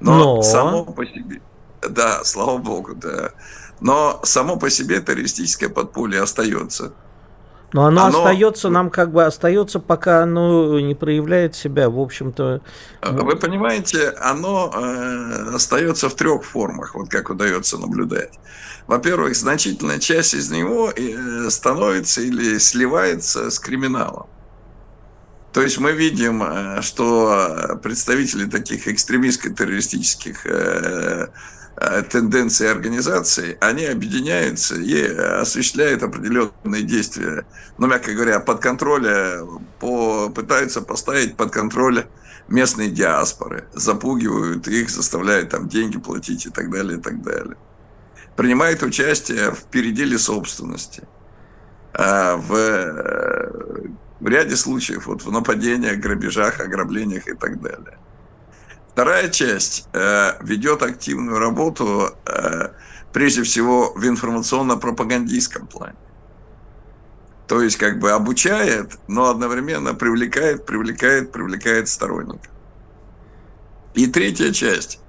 [0.00, 1.40] Но, Но само по себе,
[1.88, 3.30] да, слава богу, да.
[3.80, 6.92] Но само по себе террористическое подполье остается.
[7.72, 12.62] Но оно, оно остается, нам как бы остается, пока оно не проявляет себя, в общем-то.
[13.02, 18.38] Вы понимаете, оно э, остается в трех формах, вот как удается наблюдать.
[18.88, 24.26] Во-первых, значительная часть из него э, становится или сливается с криминалом.
[25.52, 31.28] То есть мы видим, э, что представители таких экстремистско-террористических э,
[31.82, 37.46] Э, тенденции организации, они объединяются и осуществляют определенные действия,
[37.78, 39.08] ну, мягко говоря, под контроль,
[39.78, 42.04] по, пытаются поставить под контроль
[42.48, 47.56] местные диаспоры, запугивают их, заставляют там деньги платить и так далее, и так далее.
[48.36, 51.04] Принимают участие в переделе собственности,
[51.94, 57.98] э, в, в ряде случаев, вот в нападениях, грабежах, ограблениях и так далее.
[58.92, 62.68] Вторая часть э, ведет активную работу, э,
[63.12, 65.96] прежде всего, в информационно-пропагандистском плане.
[67.48, 72.52] То есть, как бы обучает, но одновременно привлекает, привлекает, привлекает сторонников.
[73.94, 75.00] И третья часть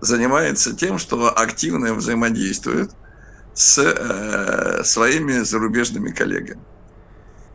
[0.00, 2.90] занимается тем, что активно взаимодействует
[3.54, 6.60] с э, своими зарубежными коллегами.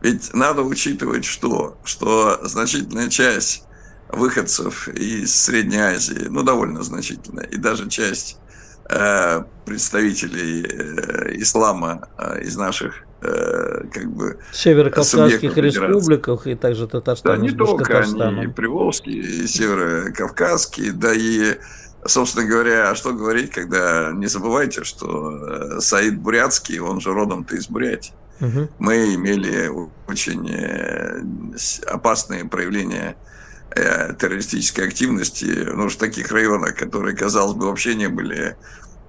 [0.04, 1.78] Ведь надо учитывать что?
[1.82, 3.64] Что значительная часть
[4.10, 8.36] выходцев из Средней Азии, ну, довольно значительно, и даже часть
[8.90, 17.36] э, представителей э, ислама э, из наших э, как бы северокавказских республиках и также Татарстана.
[17.36, 21.56] Да, не только они, и Приволжские, и северокавказские, да и
[22.06, 27.66] Собственно говоря, а что говорить, когда не забывайте, что Саид Бурятский, он же родом-то из
[27.66, 28.12] Бурятии.
[28.40, 28.68] Угу.
[28.78, 29.70] Мы имели
[30.06, 31.22] очень э,
[31.86, 33.16] опасные проявления
[33.76, 38.56] Э, террористической активности, ну, в таких районах, которые, казалось бы, вообще не были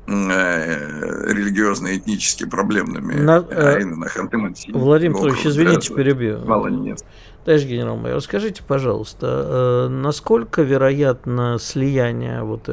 [0.08, 4.08] э, религиозно этнически проблемными, на, а именно.
[4.74, 6.40] Владимир Петрович, извините, перебью.
[6.46, 7.06] Мало не нет.
[7.44, 12.68] Товарищ генерал-майор, скажите, пожалуйста, насколько вероятно слияние вот,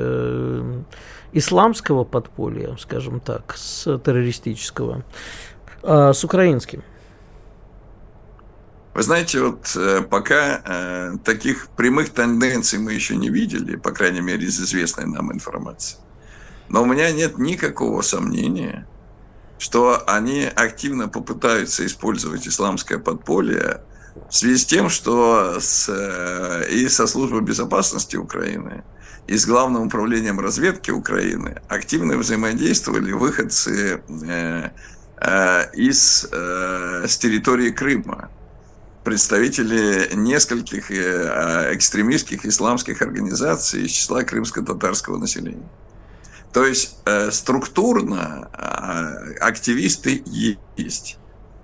[1.35, 5.05] исламского подполья, скажем так, с террористического,
[5.83, 6.83] с украинским?
[8.95, 14.21] Вы знаете, вот э, пока э, таких прямых тенденций мы еще не видели, по крайней
[14.21, 15.97] мере, из известной нам информации.
[16.69, 18.87] Но у меня нет никакого сомнения,
[19.59, 23.81] что они активно попытаются использовать исламское подполье
[24.29, 28.85] в связи с тем, что с, э, и со службой безопасности Украины,
[29.27, 34.03] и с Главным управлением разведки Украины активно взаимодействовали выходцы
[35.75, 38.31] из, э, с территории Крыма
[39.05, 45.69] представители нескольких э, экстремистских исламских организаций из числа крымско-татарского населения.
[46.53, 48.49] То есть э, структурно
[49.41, 50.23] активисты
[50.77, 51.19] есть.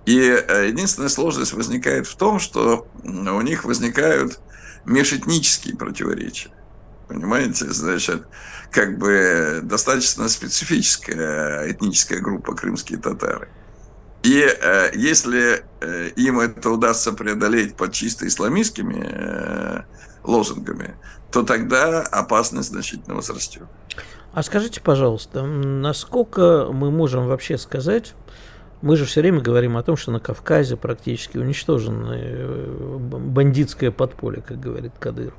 [0.06, 4.40] И э, единственная сложность возникает в том, что у них возникают
[4.84, 6.50] межэтнические противоречия.
[7.08, 8.26] Понимаете, значит,
[8.70, 13.48] как бы достаточно специфическая этническая группа крымские татары.
[14.22, 19.82] И э, если э, им это удастся преодолеть под чисто исламистскими э,
[20.24, 20.96] лозунгами,
[21.30, 23.64] то тогда опасность значительно возрастет.
[24.32, 28.14] А скажите, пожалуйста, насколько мы можем вообще сказать,
[28.82, 34.42] мы же все время говорим о том, что на Кавказе практически уничтожено э, бандитское подполье,
[34.42, 35.34] как говорит Кадыров.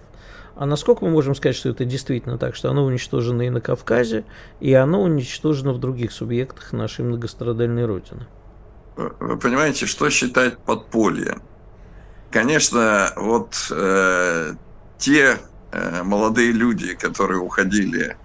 [0.59, 4.25] А насколько мы можем сказать, что это действительно так, что оно уничтожено и на Кавказе,
[4.59, 8.27] и оно уничтожено в других субъектах нашей многострадальной Родины?
[8.97, 11.41] вы понимаете, что считать подпольем?
[12.29, 14.55] Конечно, вот э,
[14.97, 15.37] те
[15.71, 18.17] э, молодые люди, которые уходили,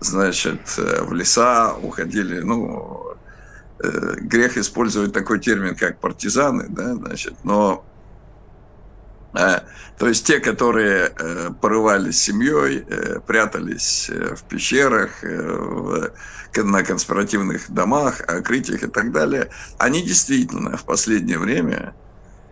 [0.00, 3.16] значит, э, в леса, уходили, ну,
[3.82, 7.86] э, грех использовать такой термин, как партизаны, да, значит, но
[9.98, 15.22] то есть те, которые э, порывались семьей, э, прятались э, в пещерах,
[16.56, 21.96] на конспиративных домах, окрытиях и так далее, они действительно в последнее время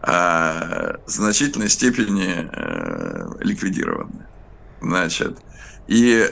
[0.01, 4.27] а, в значительной степени а, ликвидированы.
[4.81, 5.38] Значит,
[5.87, 6.29] и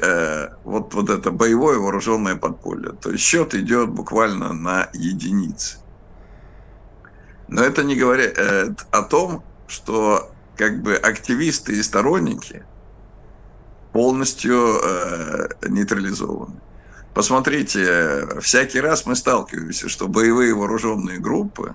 [0.64, 2.90] вот, вот это боевое вооруженное подполье.
[3.00, 5.78] То есть счет идет буквально на единицы.
[7.46, 12.64] Но это не говорит о том, что как бы активисты и сторонники
[13.94, 16.60] полностью э, нейтрализованы.
[17.14, 21.74] Посмотрите, всякий раз мы сталкиваемся, что боевые вооруженные группы,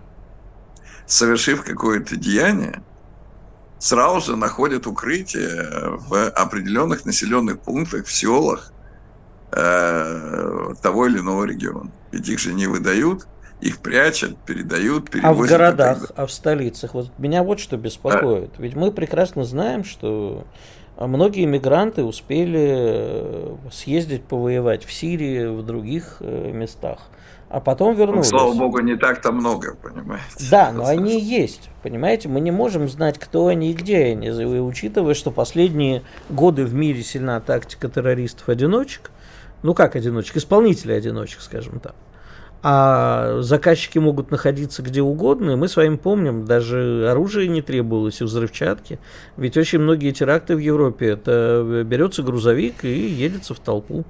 [1.08, 2.84] совершив какое-то деяние,
[3.80, 8.72] сразу же находят укрытие в определенных населенных пунктах, в селах
[9.52, 11.92] э, того или иного региона.
[12.12, 13.28] Ведь их же не выдают,
[13.62, 15.26] их прячут, передают, перевозят.
[15.26, 16.94] А в городах, а в столицах?
[16.94, 18.52] Вот меня вот что беспокоит.
[18.58, 18.62] А...
[18.62, 20.46] Ведь мы прекрасно знаем, что
[20.98, 27.00] многие мигранты успели э, съездить повоевать в Сирии, в других э, местах,
[27.50, 28.32] а потом вернулись.
[28.32, 30.26] Ну, слава богу, не так-то много, понимаете.
[30.52, 32.28] Да, но они есть, понимаете.
[32.28, 37.04] Мы не можем знать, кто они и где они, учитывая, что последние годы в мире
[37.04, 39.12] сильна тактика террористов-одиночек,
[39.64, 41.96] ну как одиночек, исполнителей-одиночек, скажем так
[42.68, 48.22] а заказчики могут находиться где угодно, и мы с вами помним, даже оружие не требовалось
[48.22, 48.98] и взрывчатки,
[49.38, 54.04] ведь очень многие теракты в Европе, это берется грузовик и едется в толпу.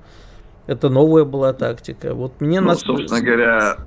[0.68, 2.14] Это новая была тактика.
[2.14, 2.80] Вот мне ну, нас...
[2.80, 3.78] собственно говоря,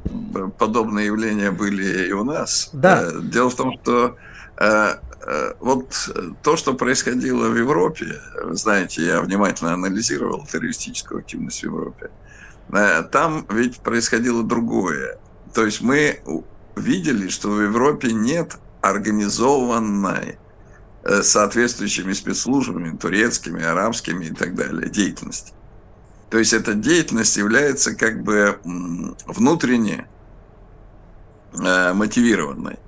[0.59, 2.68] подобные явления были и у нас.
[2.74, 3.04] Да.
[3.04, 4.16] Э, дело в том, что
[4.59, 4.90] э,
[5.26, 5.94] э, вот
[6.42, 12.11] то, что происходило в Европе, вы знаете, я внимательно анализировал террористическую активность в Европе.
[12.11, 12.27] Э,
[12.70, 15.18] там ведь происходило другое.
[15.54, 16.20] То есть мы
[16.76, 20.38] видели, что в Европе нет организованной
[21.02, 25.52] э, соответствующими спецслужбами, турецкими, арабскими и так далее, деятельности.
[26.31, 28.59] То есть эта деятельность является как бы
[29.26, 30.07] внутренне
[31.52, 32.78] э, мотивированной.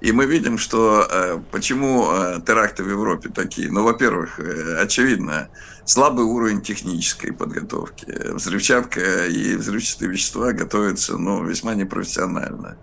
[0.00, 3.70] И мы видим, что э, почему э, теракты в Европе такие.
[3.70, 5.48] Ну, во-первых, э, очевидно,
[5.88, 8.06] слабый уровень технической подготовки.
[8.32, 12.76] Взрывчатка и взрывчатые вещества готовятся ну, весьма непрофессионально.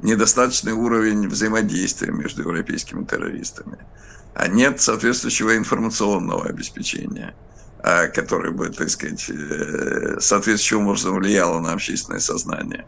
[0.00, 3.78] Недостаточный уровень взаимодействия между европейскими террористами.
[4.34, 7.34] А нет соответствующего информационного обеспечения,
[8.14, 9.20] которое бы, так сказать,
[10.18, 12.84] соответствующим образом влияло на общественное сознание.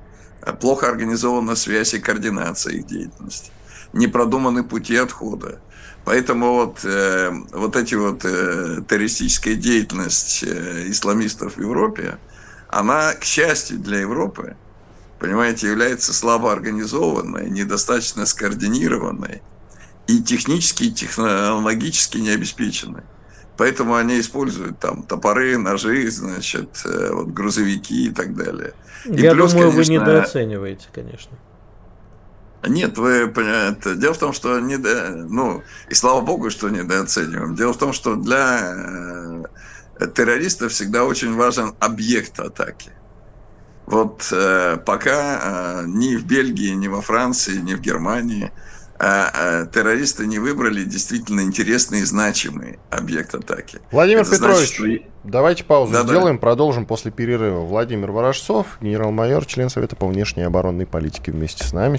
[0.61, 3.53] Плохо организована связь и координация их деятельности
[3.93, 5.61] не продуманы пути отхода.
[6.05, 12.19] Поэтому вот, э, вот эти вот э, террористическая деятельность э, исламистов в Европе,
[12.69, 14.57] она, к счастью для Европы,
[15.21, 19.43] понимаете, является слабо организованной, недостаточно скоординированной.
[20.09, 23.05] и технически, и технологически не обеспечены.
[23.57, 28.73] Поэтому они используют там топоры, ножи, значит, вот грузовики и так далее.
[29.05, 31.39] И Я плюс, думаю, конечно, вы недооцениваете, конечно.
[32.67, 37.55] Нет, вы понимаете, дело в том, что не, ну и слава богу, что недооцениваем.
[37.57, 39.45] Дело в том, что для
[39.99, 42.91] э, террористов всегда очень важен объект атаки.
[43.87, 48.53] Вот э, пока э, ни в Бельгии, ни во Франции, ни в Германии
[48.99, 53.81] э, террористы не выбрали действительно интересный и значимый объект атаки.
[53.91, 55.29] Владимир Это Петрович, значит, что...
[55.29, 56.41] давайте паузу да, сделаем, да.
[56.41, 57.61] продолжим после перерыва.
[57.61, 61.99] Владимир Ворожцов, генерал-майор, член Совета по внешней и оборонной политике вместе с нами.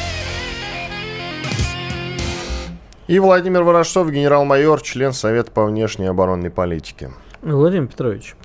[3.07, 7.11] И Владимир Ворошцов, генерал-майор, член Совета по внешней оборонной политике.
[7.41, 8.35] Владимир Петрович,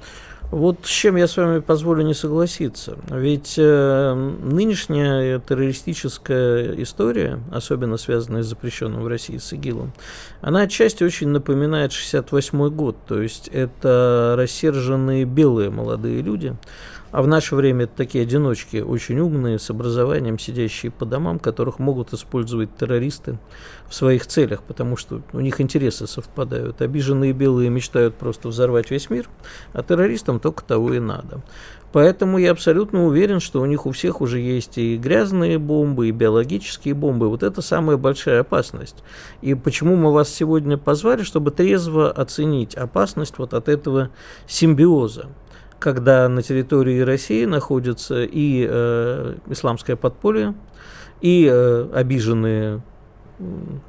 [0.51, 2.97] вот с чем я с вами позволю не согласиться.
[3.11, 9.93] Ведь э, нынешняя террористическая история, особенно связанная с запрещенным в России с ИГИЛом,
[10.41, 12.97] она отчасти очень напоминает 68 год.
[13.07, 16.57] То есть это рассерженные белые молодые люди,
[17.11, 21.79] а в наше время это такие одиночки, очень умные, с образованием, сидящие по домам, которых
[21.79, 23.39] могут использовать террористы
[23.89, 26.83] в своих целях, потому что у них интересы совпадают.
[26.83, 29.29] Обиженные белые мечтают просто взорвать весь мир,
[29.73, 31.43] а террористам только того и надо.
[31.93, 36.13] Поэтому я абсолютно уверен, что у них у всех уже есть и грязные бомбы, и
[36.13, 37.29] биологические бомбы.
[37.31, 38.97] Вот это самая большая опасность.
[39.41, 44.11] И почему мы вас сегодня позвали, чтобы трезво оценить опасность вот от этого
[44.47, 45.29] симбиоза
[45.79, 50.55] когда на территории России находится и э, исламское подполье,
[51.21, 52.83] и э, обиженные,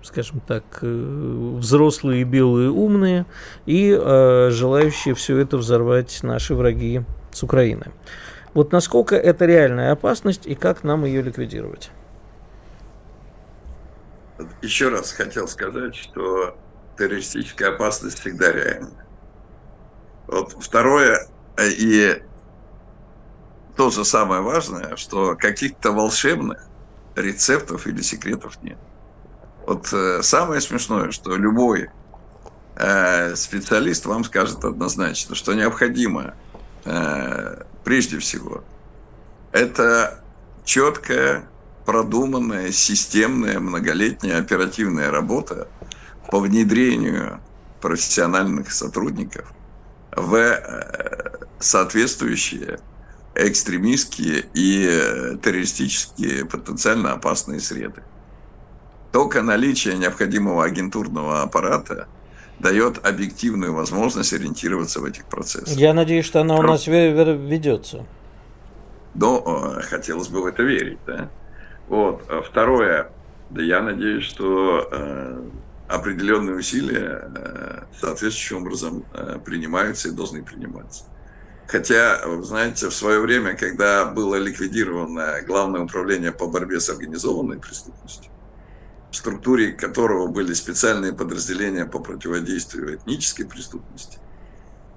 [0.03, 3.25] скажем так, э, взрослые белые умные,
[3.65, 7.91] и э, желающие все это взорвать наши враги с Украины.
[8.53, 11.91] Вот насколько это реальная опасность и как нам ее ликвидировать?
[14.61, 16.55] Еще раз хотел сказать, что
[16.97, 18.89] террористическая опасность всегда реальна.
[20.27, 21.27] Вот второе,
[21.60, 22.22] и
[23.76, 26.68] то же самое важное, что каких-то волшебных
[27.16, 28.78] рецептов или секретов нет.
[29.66, 31.89] Вот э, самое смешное, что любой
[32.76, 36.34] э, специалист вам скажет однозначно, что необходимо
[36.86, 38.64] э, прежде всего
[39.51, 40.24] это
[40.66, 41.47] четкая,
[41.86, 45.68] продуманная, системная, многолетняя оперативная работа
[46.30, 47.39] по внедрению
[47.82, 49.51] профессиональных сотрудников
[50.12, 50.36] в
[51.60, 52.80] соответствующие
[53.36, 58.01] экстремистские и э, террористические потенциально опасные среды.
[59.12, 62.08] Только наличие необходимого агентурного аппарата
[62.60, 65.78] дает объективную возможность ориентироваться в этих процессах.
[65.78, 68.05] Я надеюсь, что она у нас ведется.
[69.14, 71.30] Но э, хотелось бы в это верить, да.
[71.88, 72.24] Вот.
[72.30, 73.12] А второе,
[73.49, 74.89] да я надеюсь, что
[75.88, 81.05] определенные усилия э, соответствующим образом э, принимаются и должны приниматься.
[81.68, 87.59] Хотя, вы знаете, в свое время, когда было ликвидировано Главное управление по борьбе с организованной
[87.59, 88.32] преступностью,
[89.11, 94.18] в структуре которого были специальные подразделения по противодействию этнической преступности,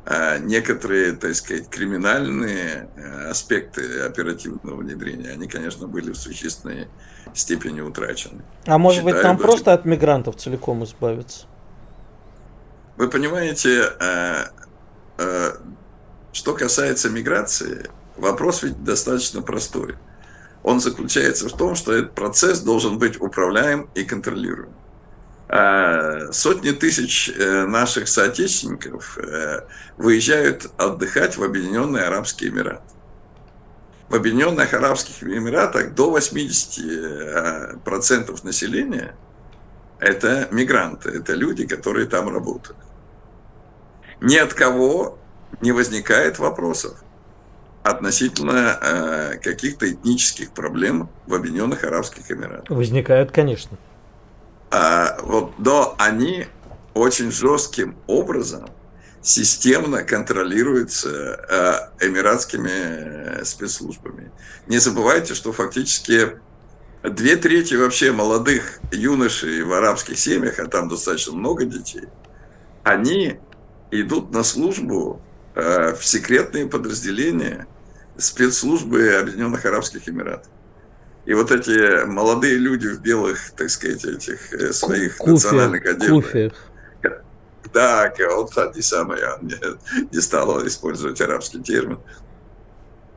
[0.07, 6.89] а некоторые, так сказать, криминальные э, аспекты оперативного внедрения, они, конечно, были в существенной
[7.35, 8.43] степени утрачены.
[8.67, 9.49] А может Считаю, быть, нам даже...
[9.49, 11.47] просто от мигрантов целиком избавиться?
[12.97, 14.45] Вы понимаете, э,
[15.19, 15.53] э,
[16.33, 19.97] что касается миграции, вопрос ведь достаточно простой.
[20.63, 24.75] Он заключается в том, что этот процесс должен быть управляем и контролируем.
[25.49, 29.19] А сотни тысяч э, наших соотечественников
[29.97, 32.83] выезжают отдыхать в Объединенные Арабские Эмираты
[34.11, 39.15] в Объединенных Арабских Эмиратах до 80% э, населения
[40.01, 42.79] это мигранты, это люди, которые там работают.
[44.21, 45.20] Ни от кого
[45.61, 47.03] не возникает вопросов
[47.83, 52.69] относительно э, каких-то этнических проблем в Объединенных Арабских Эмиратах.
[52.69, 53.79] Возникают, конечно.
[54.71, 56.47] А, вот, но они
[56.95, 58.69] очень жестким образом
[59.23, 64.31] системно контролируется э, эмиратскими э, спецслужбами.
[64.67, 66.39] Не забывайте, что фактически
[67.03, 72.09] две трети вообще молодых юношей в арабских семьях, а там достаточно много детей,
[72.83, 73.39] они
[73.91, 75.21] идут на службу
[75.55, 77.67] в секретные подразделения
[78.17, 80.51] спецслужбы Объединенных Арабских Эмиратов.
[81.27, 86.53] И вот эти молодые люди в белых, так сказать, этих э, своих Куфе, национальных одеждах.
[87.73, 89.57] Да, вот они самые, он не,
[90.11, 92.01] не стал использовать арабский термин.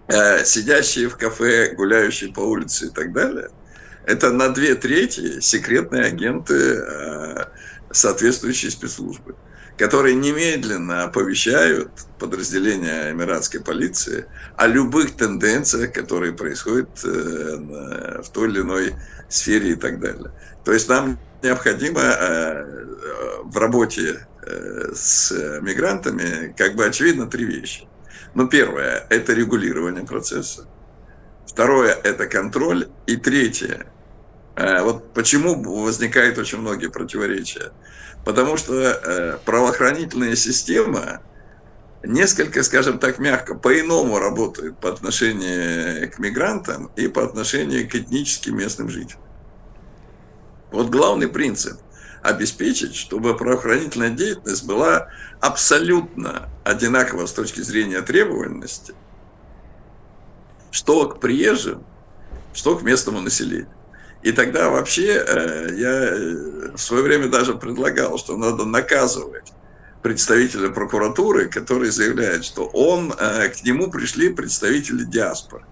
[0.07, 3.49] Э, сидящие в кафе, гуляющие по улице и так далее,
[4.05, 7.45] это на две трети секретные агенты э,
[7.89, 9.36] соответствующей спецслужбы
[9.78, 18.61] которые немедленно оповещают подразделения эмиратской полиции о любых тенденциях, которые происходят э, в той или
[18.61, 18.95] иной
[19.30, 20.32] сфере и так далее.
[20.63, 22.86] То есть нам необходимо э,
[23.45, 27.88] в работе э, с мигрантами, как бы очевидно, три вещи.
[28.36, 30.67] Ну, первое– это регулирование процесса.
[31.47, 32.88] Второе– это контроль.
[33.05, 33.88] И третье–
[34.55, 37.71] вот почему возникают очень многие противоречия–
[38.26, 41.21] Потому что э, правоохранительная система
[42.03, 48.57] несколько, скажем так, мягко, по-иному работает по отношению к мигрантам и по отношению к этническим
[48.57, 49.21] местным жителям.
[50.71, 51.80] Вот главный принцип–
[52.24, 55.09] обеспечить, чтобы правоохранительная деятельность была
[55.41, 58.95] абсолютно одинакова с точки зрения требовательности,
[60.71, 61.84] что к приезжим,
[62.53, 63.69] что к местному населению.
[64.24, 69.51] И тогда вообще э, я э, в свое время даже предлагал, что надо наказывать
[70.01, 75.65] представителя прокуратуры, который заявляет, что он, э, к нему пришли представители диаспоры.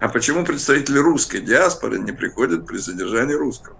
[0.00, 3.76] А почему представители русской диаспоры не приходят при задержании русского?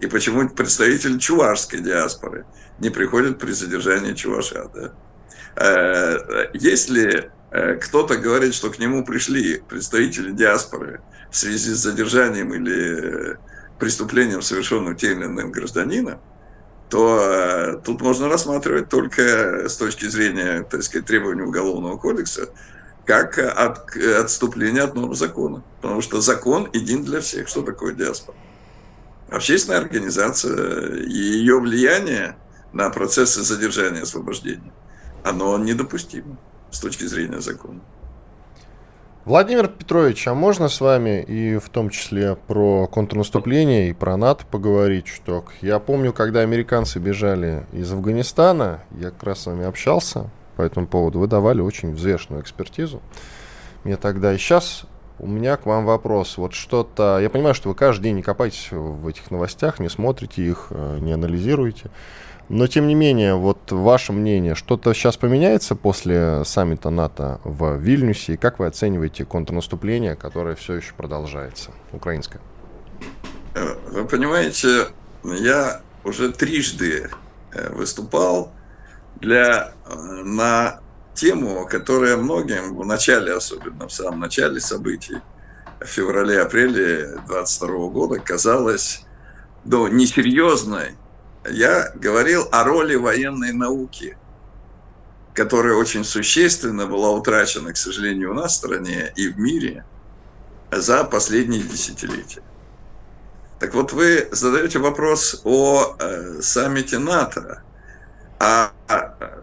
[0.00, 2.46] И почему представители чувашской диаспоры
[2.78, 4.70] не приходят при задержании чуваша?
[4.74, 6.48] Да?
[6.54, 13.38] Если кто-то говорит, что к нему пришли представители диаспоры в связи с задержанием или
[13.80, 16.20] преступлением, совершенным тем или иным гражданином,
[16.90, 22.50] то э, тут можно рассматривать только с точки зрения, так сказать, требований Уголовного кодекса,
[23.06, 25.64] как от, отступление от норм закона.
[25.80, 27.48] Потому что закон един для всех.
[27.48, 28.36] Что такое диаспора?
[29.30, 32.36] Общественная организация и ее влияние
[32.72, 34.72] на процессы задержания и освобождения,
[35.24, 36.38] оно недопустимо
[36.70, 37.80] с точки зрения закона.
[39.26, 44.46] Владимир Петрович, а можно с вами и в том числе про контрнаступление и про НАТО
[44.50, 45.52] поговорить чуток?
[45.60, 50.86] Я помню, когда американцы бежали из Афганистана, я как раз с вами общался по этому
[50.86, 53.02] поводу, вы давали очень взвешенную экспертизу.
[53.84, 54.86] Мне тогда и сейчас
[55.18, 56.38] у меня к вам вопрос.
[56.38, 57.18] Вот что-то...
[57.20, 60.98] Я понимаю, что вы каждый день не копаетесь в этих новостях, не смотрите их, э,
[61.00, 61.90] не анализируете.
[62.50, 68.34] Но, тем не менее, вот ваше мнение, что-то сейчас поменяется после саммита НАТО в Вильнюсе?
[68.34, 72.42] И как вы оцениваете контрнаступление, которое все еще продолжается, украинское?
[73.54, 74.88] Вы понимаете,
[75.22, 77.08] я уже трижды
[77.52, 78.52] э, выступал
[79.20, 79.94] для, э,
[80.24, 80.80] на
[81.14, 85.18] тему, которая многим в начале, особенно в самом начале событий,
[85.78, 89.04] в феврале-апреле 22 года казалась
[89.64, 90.96] ну, несерьезной,
[91.48, 94.16] я говорил о роли военной науки,
[95.34, 99.84] которая очень существенно была утрачена, к сожалению, у нас в стране и в мире
[100.70, 102.42] за последние десятилетия.
[103.58, 107.62] Так вот, вы задаете вопрос о э, саммите НАТО.
[108.38, 108.72] А,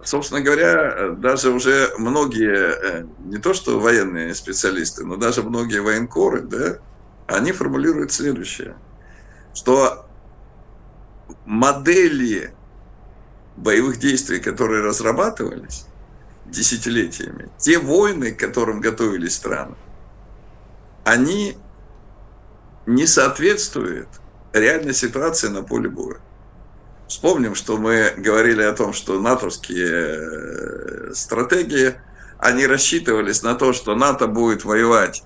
[0.04, 6.42] собственно говоря, даже уже многие, э, не то что военные специалисты, но даже многие военкоры,
[6.42, 6.80] да,
[7.28, 8.76] они формулируют следующее,
[9.54, 10.07] что
[11.46, 12.54] модели
[13.56, 15.86] боевых действий, которые разрабатывались
[16.46, 19.76] десятилетиями, те войны, к которым готовились страны,
[21.04, 21.58] они
[22.86, 24.08] не соответствуют
[24.54, 26.20] реальной ситуации на поле боя.
[27.08, 31.96] Вспомним, что мы говорили о том, что натовские э, стратегии,
[32.38, 35.24] они рассчитывались на то, что НАТО будет воевать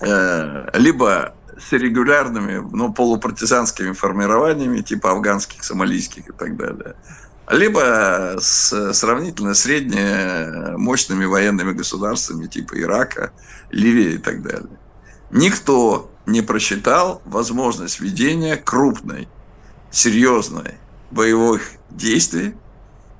[0.00, 6.96] либо с регулярными, ну, полупартизанскими формированиями, типа афганских, сомалийских и так далее.
[7.48, 13.32] Либо с сравнительно средне мощными военными государствами, типа Ирака,
[13.70, 14.78] Ливии и так далее.
[15.30, 19.28] Никто не просчитал возможность ведения крупной,
[19.90, 20.74] серьезной
[21.10, 22.54] боевых действий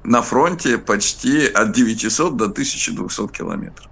[0.03, 3.89] на фронте почти от 900 до 1200 километров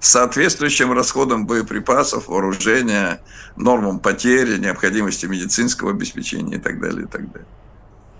[0.00, 3.20] соответствующим расходом боеприпасов, вооружения,
[3.56, 7.48] нормам потери, необходимости медицинского обеспечения и так далее, и так далее.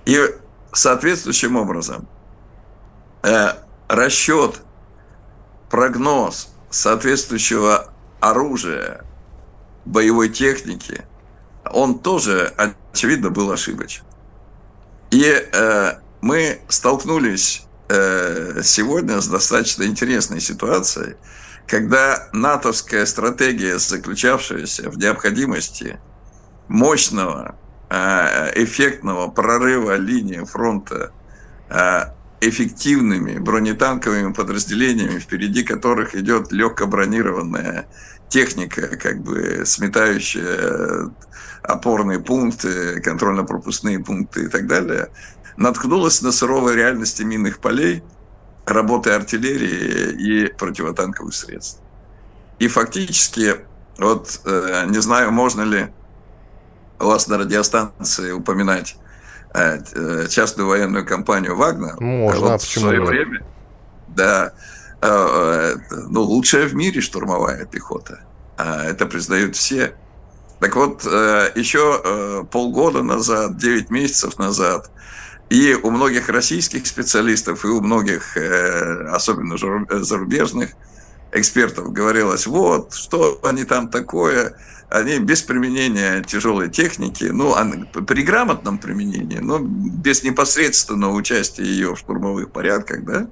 [0.05, 0.19] И
[0.73, 2.07] соответствующим образом
[3.23, 3.55] э,
[3.89, 4.63] расчет,
[5.71, 9.05] прогноз соответствующего оружия
[9.85, 11.05] боевой техники,
[11.65, 12.53] он тоже,
[12.93, 14.03] очевидно, был ошибочен.
[15.11, 21.17] И э, мы столкнулись э, сегодня с достаточно интересной ситуацией,
[21.71, 26.01] когда натовская стратегия, заключавшаяся в необходимости
[26.67, 27.55] мощного,
[27.89, 31.13] э, эффектного прорыва линии фронта
[31.69, 32.01] э,
[32.41, 37.87] эффективными бронетанковыми подразделениями, впереди которых идет легко бронированная
[38.29, 41.13] техника, как бы сметающая
[41.63, 45.11] опорные пункты, контрольно-пропускные пункты и так далее,
[45.57, 48.03] наткнулась на суровой реальности минных полей,
[48.67, 51.81] работы артиллерии и противотанковых средств.
[52.59, 53.57] И фактически,
[53.99, 55.89] вот э, не знаю, можно ли
[56.99, 58.97] у вас на радиостанции упоминать
[59.55, 61.99] э, э, частную военную компанию «Вагнер».
[62.01, 63.09] Можно, вот а почему в свое нет?
[63.09, 63.47] время,
[64.09, 64.53] да,
[65.03, 68.21] ну, лучшая в мире штурмовая пехота.
[68.59, 69.95] А это признают все.
[70.59, 74.91] Так вот, еще полгода назад, 9 месяцев назад,
[75.51, 78.37] и у многих российских специалистов, и у многих,
[79.11, 79.57] особенно
[80.03, 80.71] зарубежных
[81.33, 84.55] экспертов, говорилось, вот, что они там такое,
[84.89, 87.55] они без применения тяжелой техники, ну,
[88.07, 93.29] при грамотном применении, но без непосредственного участия ее в штурмовых порядках, да,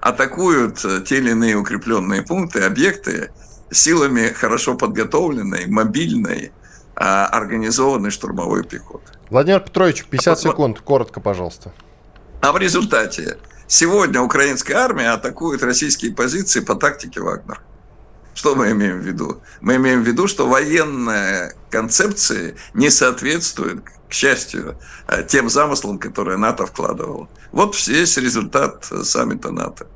[0.00, 3.30] атакуют те или иные укрепленные пункты, объекты
[3.70, 6.52] силами хорошо подготовленной, мобильной,
[6.96, 9.12] а, организованной штурмовой пехоты.
[9.30, 11.72] Владимир Петрович, 50 А секунд, коротко, пожалуйста.
[12.40, 17.60] А в результате сегодня украинская армия атакует российские позиции по тактике Вагнер.
[18.34, 19.40] Что мы имеем в виду?
[19.60, 24.76] Мы имеем в виду, что военная концепция не соответствует, к счастью,
[25.08, 27.28] э, тем замыслам, которые НАТО вкладывало.
[27.52, 29.86] Вот весь результат саммита НАТО.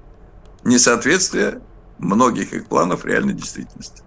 [0.65, 1.61] Несоответствие
[1.99, 4.03] многих их планов реальной действительности.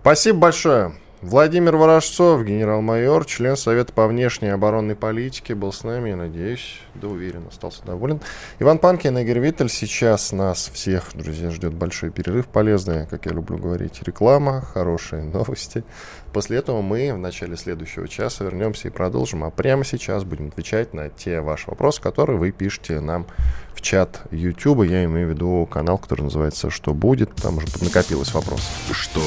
[0.00, 0.94] Спасибо большое.
[1.22, 7.06] Владимир Ворожцов, генерал-майор, член Совета по внешней оборонной политике, был с нами, я надеюсь, да
[7.06, 8.20] уверен, остался доволен.
[8.58, 9.68] Иван Панкин, Игорь Виттель.
[9.68, 15.84] Сейчас нас всех, друзья, ждет большой перерыв, полезная, как я люблю говорить, реклама, хорошие новости.
[16.32, 19.44] После этого мы в начале следующего часа вернемся и продолжим.
[19.44, 23.26] А прямо сейчас будем отвечать на те ваши вопросы, которые вы пишете нам
[23.74, 24.84] в чат YouTube.
[24.84, 27.34] Я имею в виду канал, который называется «Что будет?».
[27.34, 28.70] Там уже накопилось вопросов.
[28.92, 29.20] Что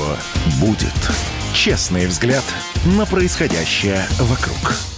[0.59, 0.93] будет?
[1.53, 2.43] Честный взгляд
[2.97, 4.94] на происходящее вокруг.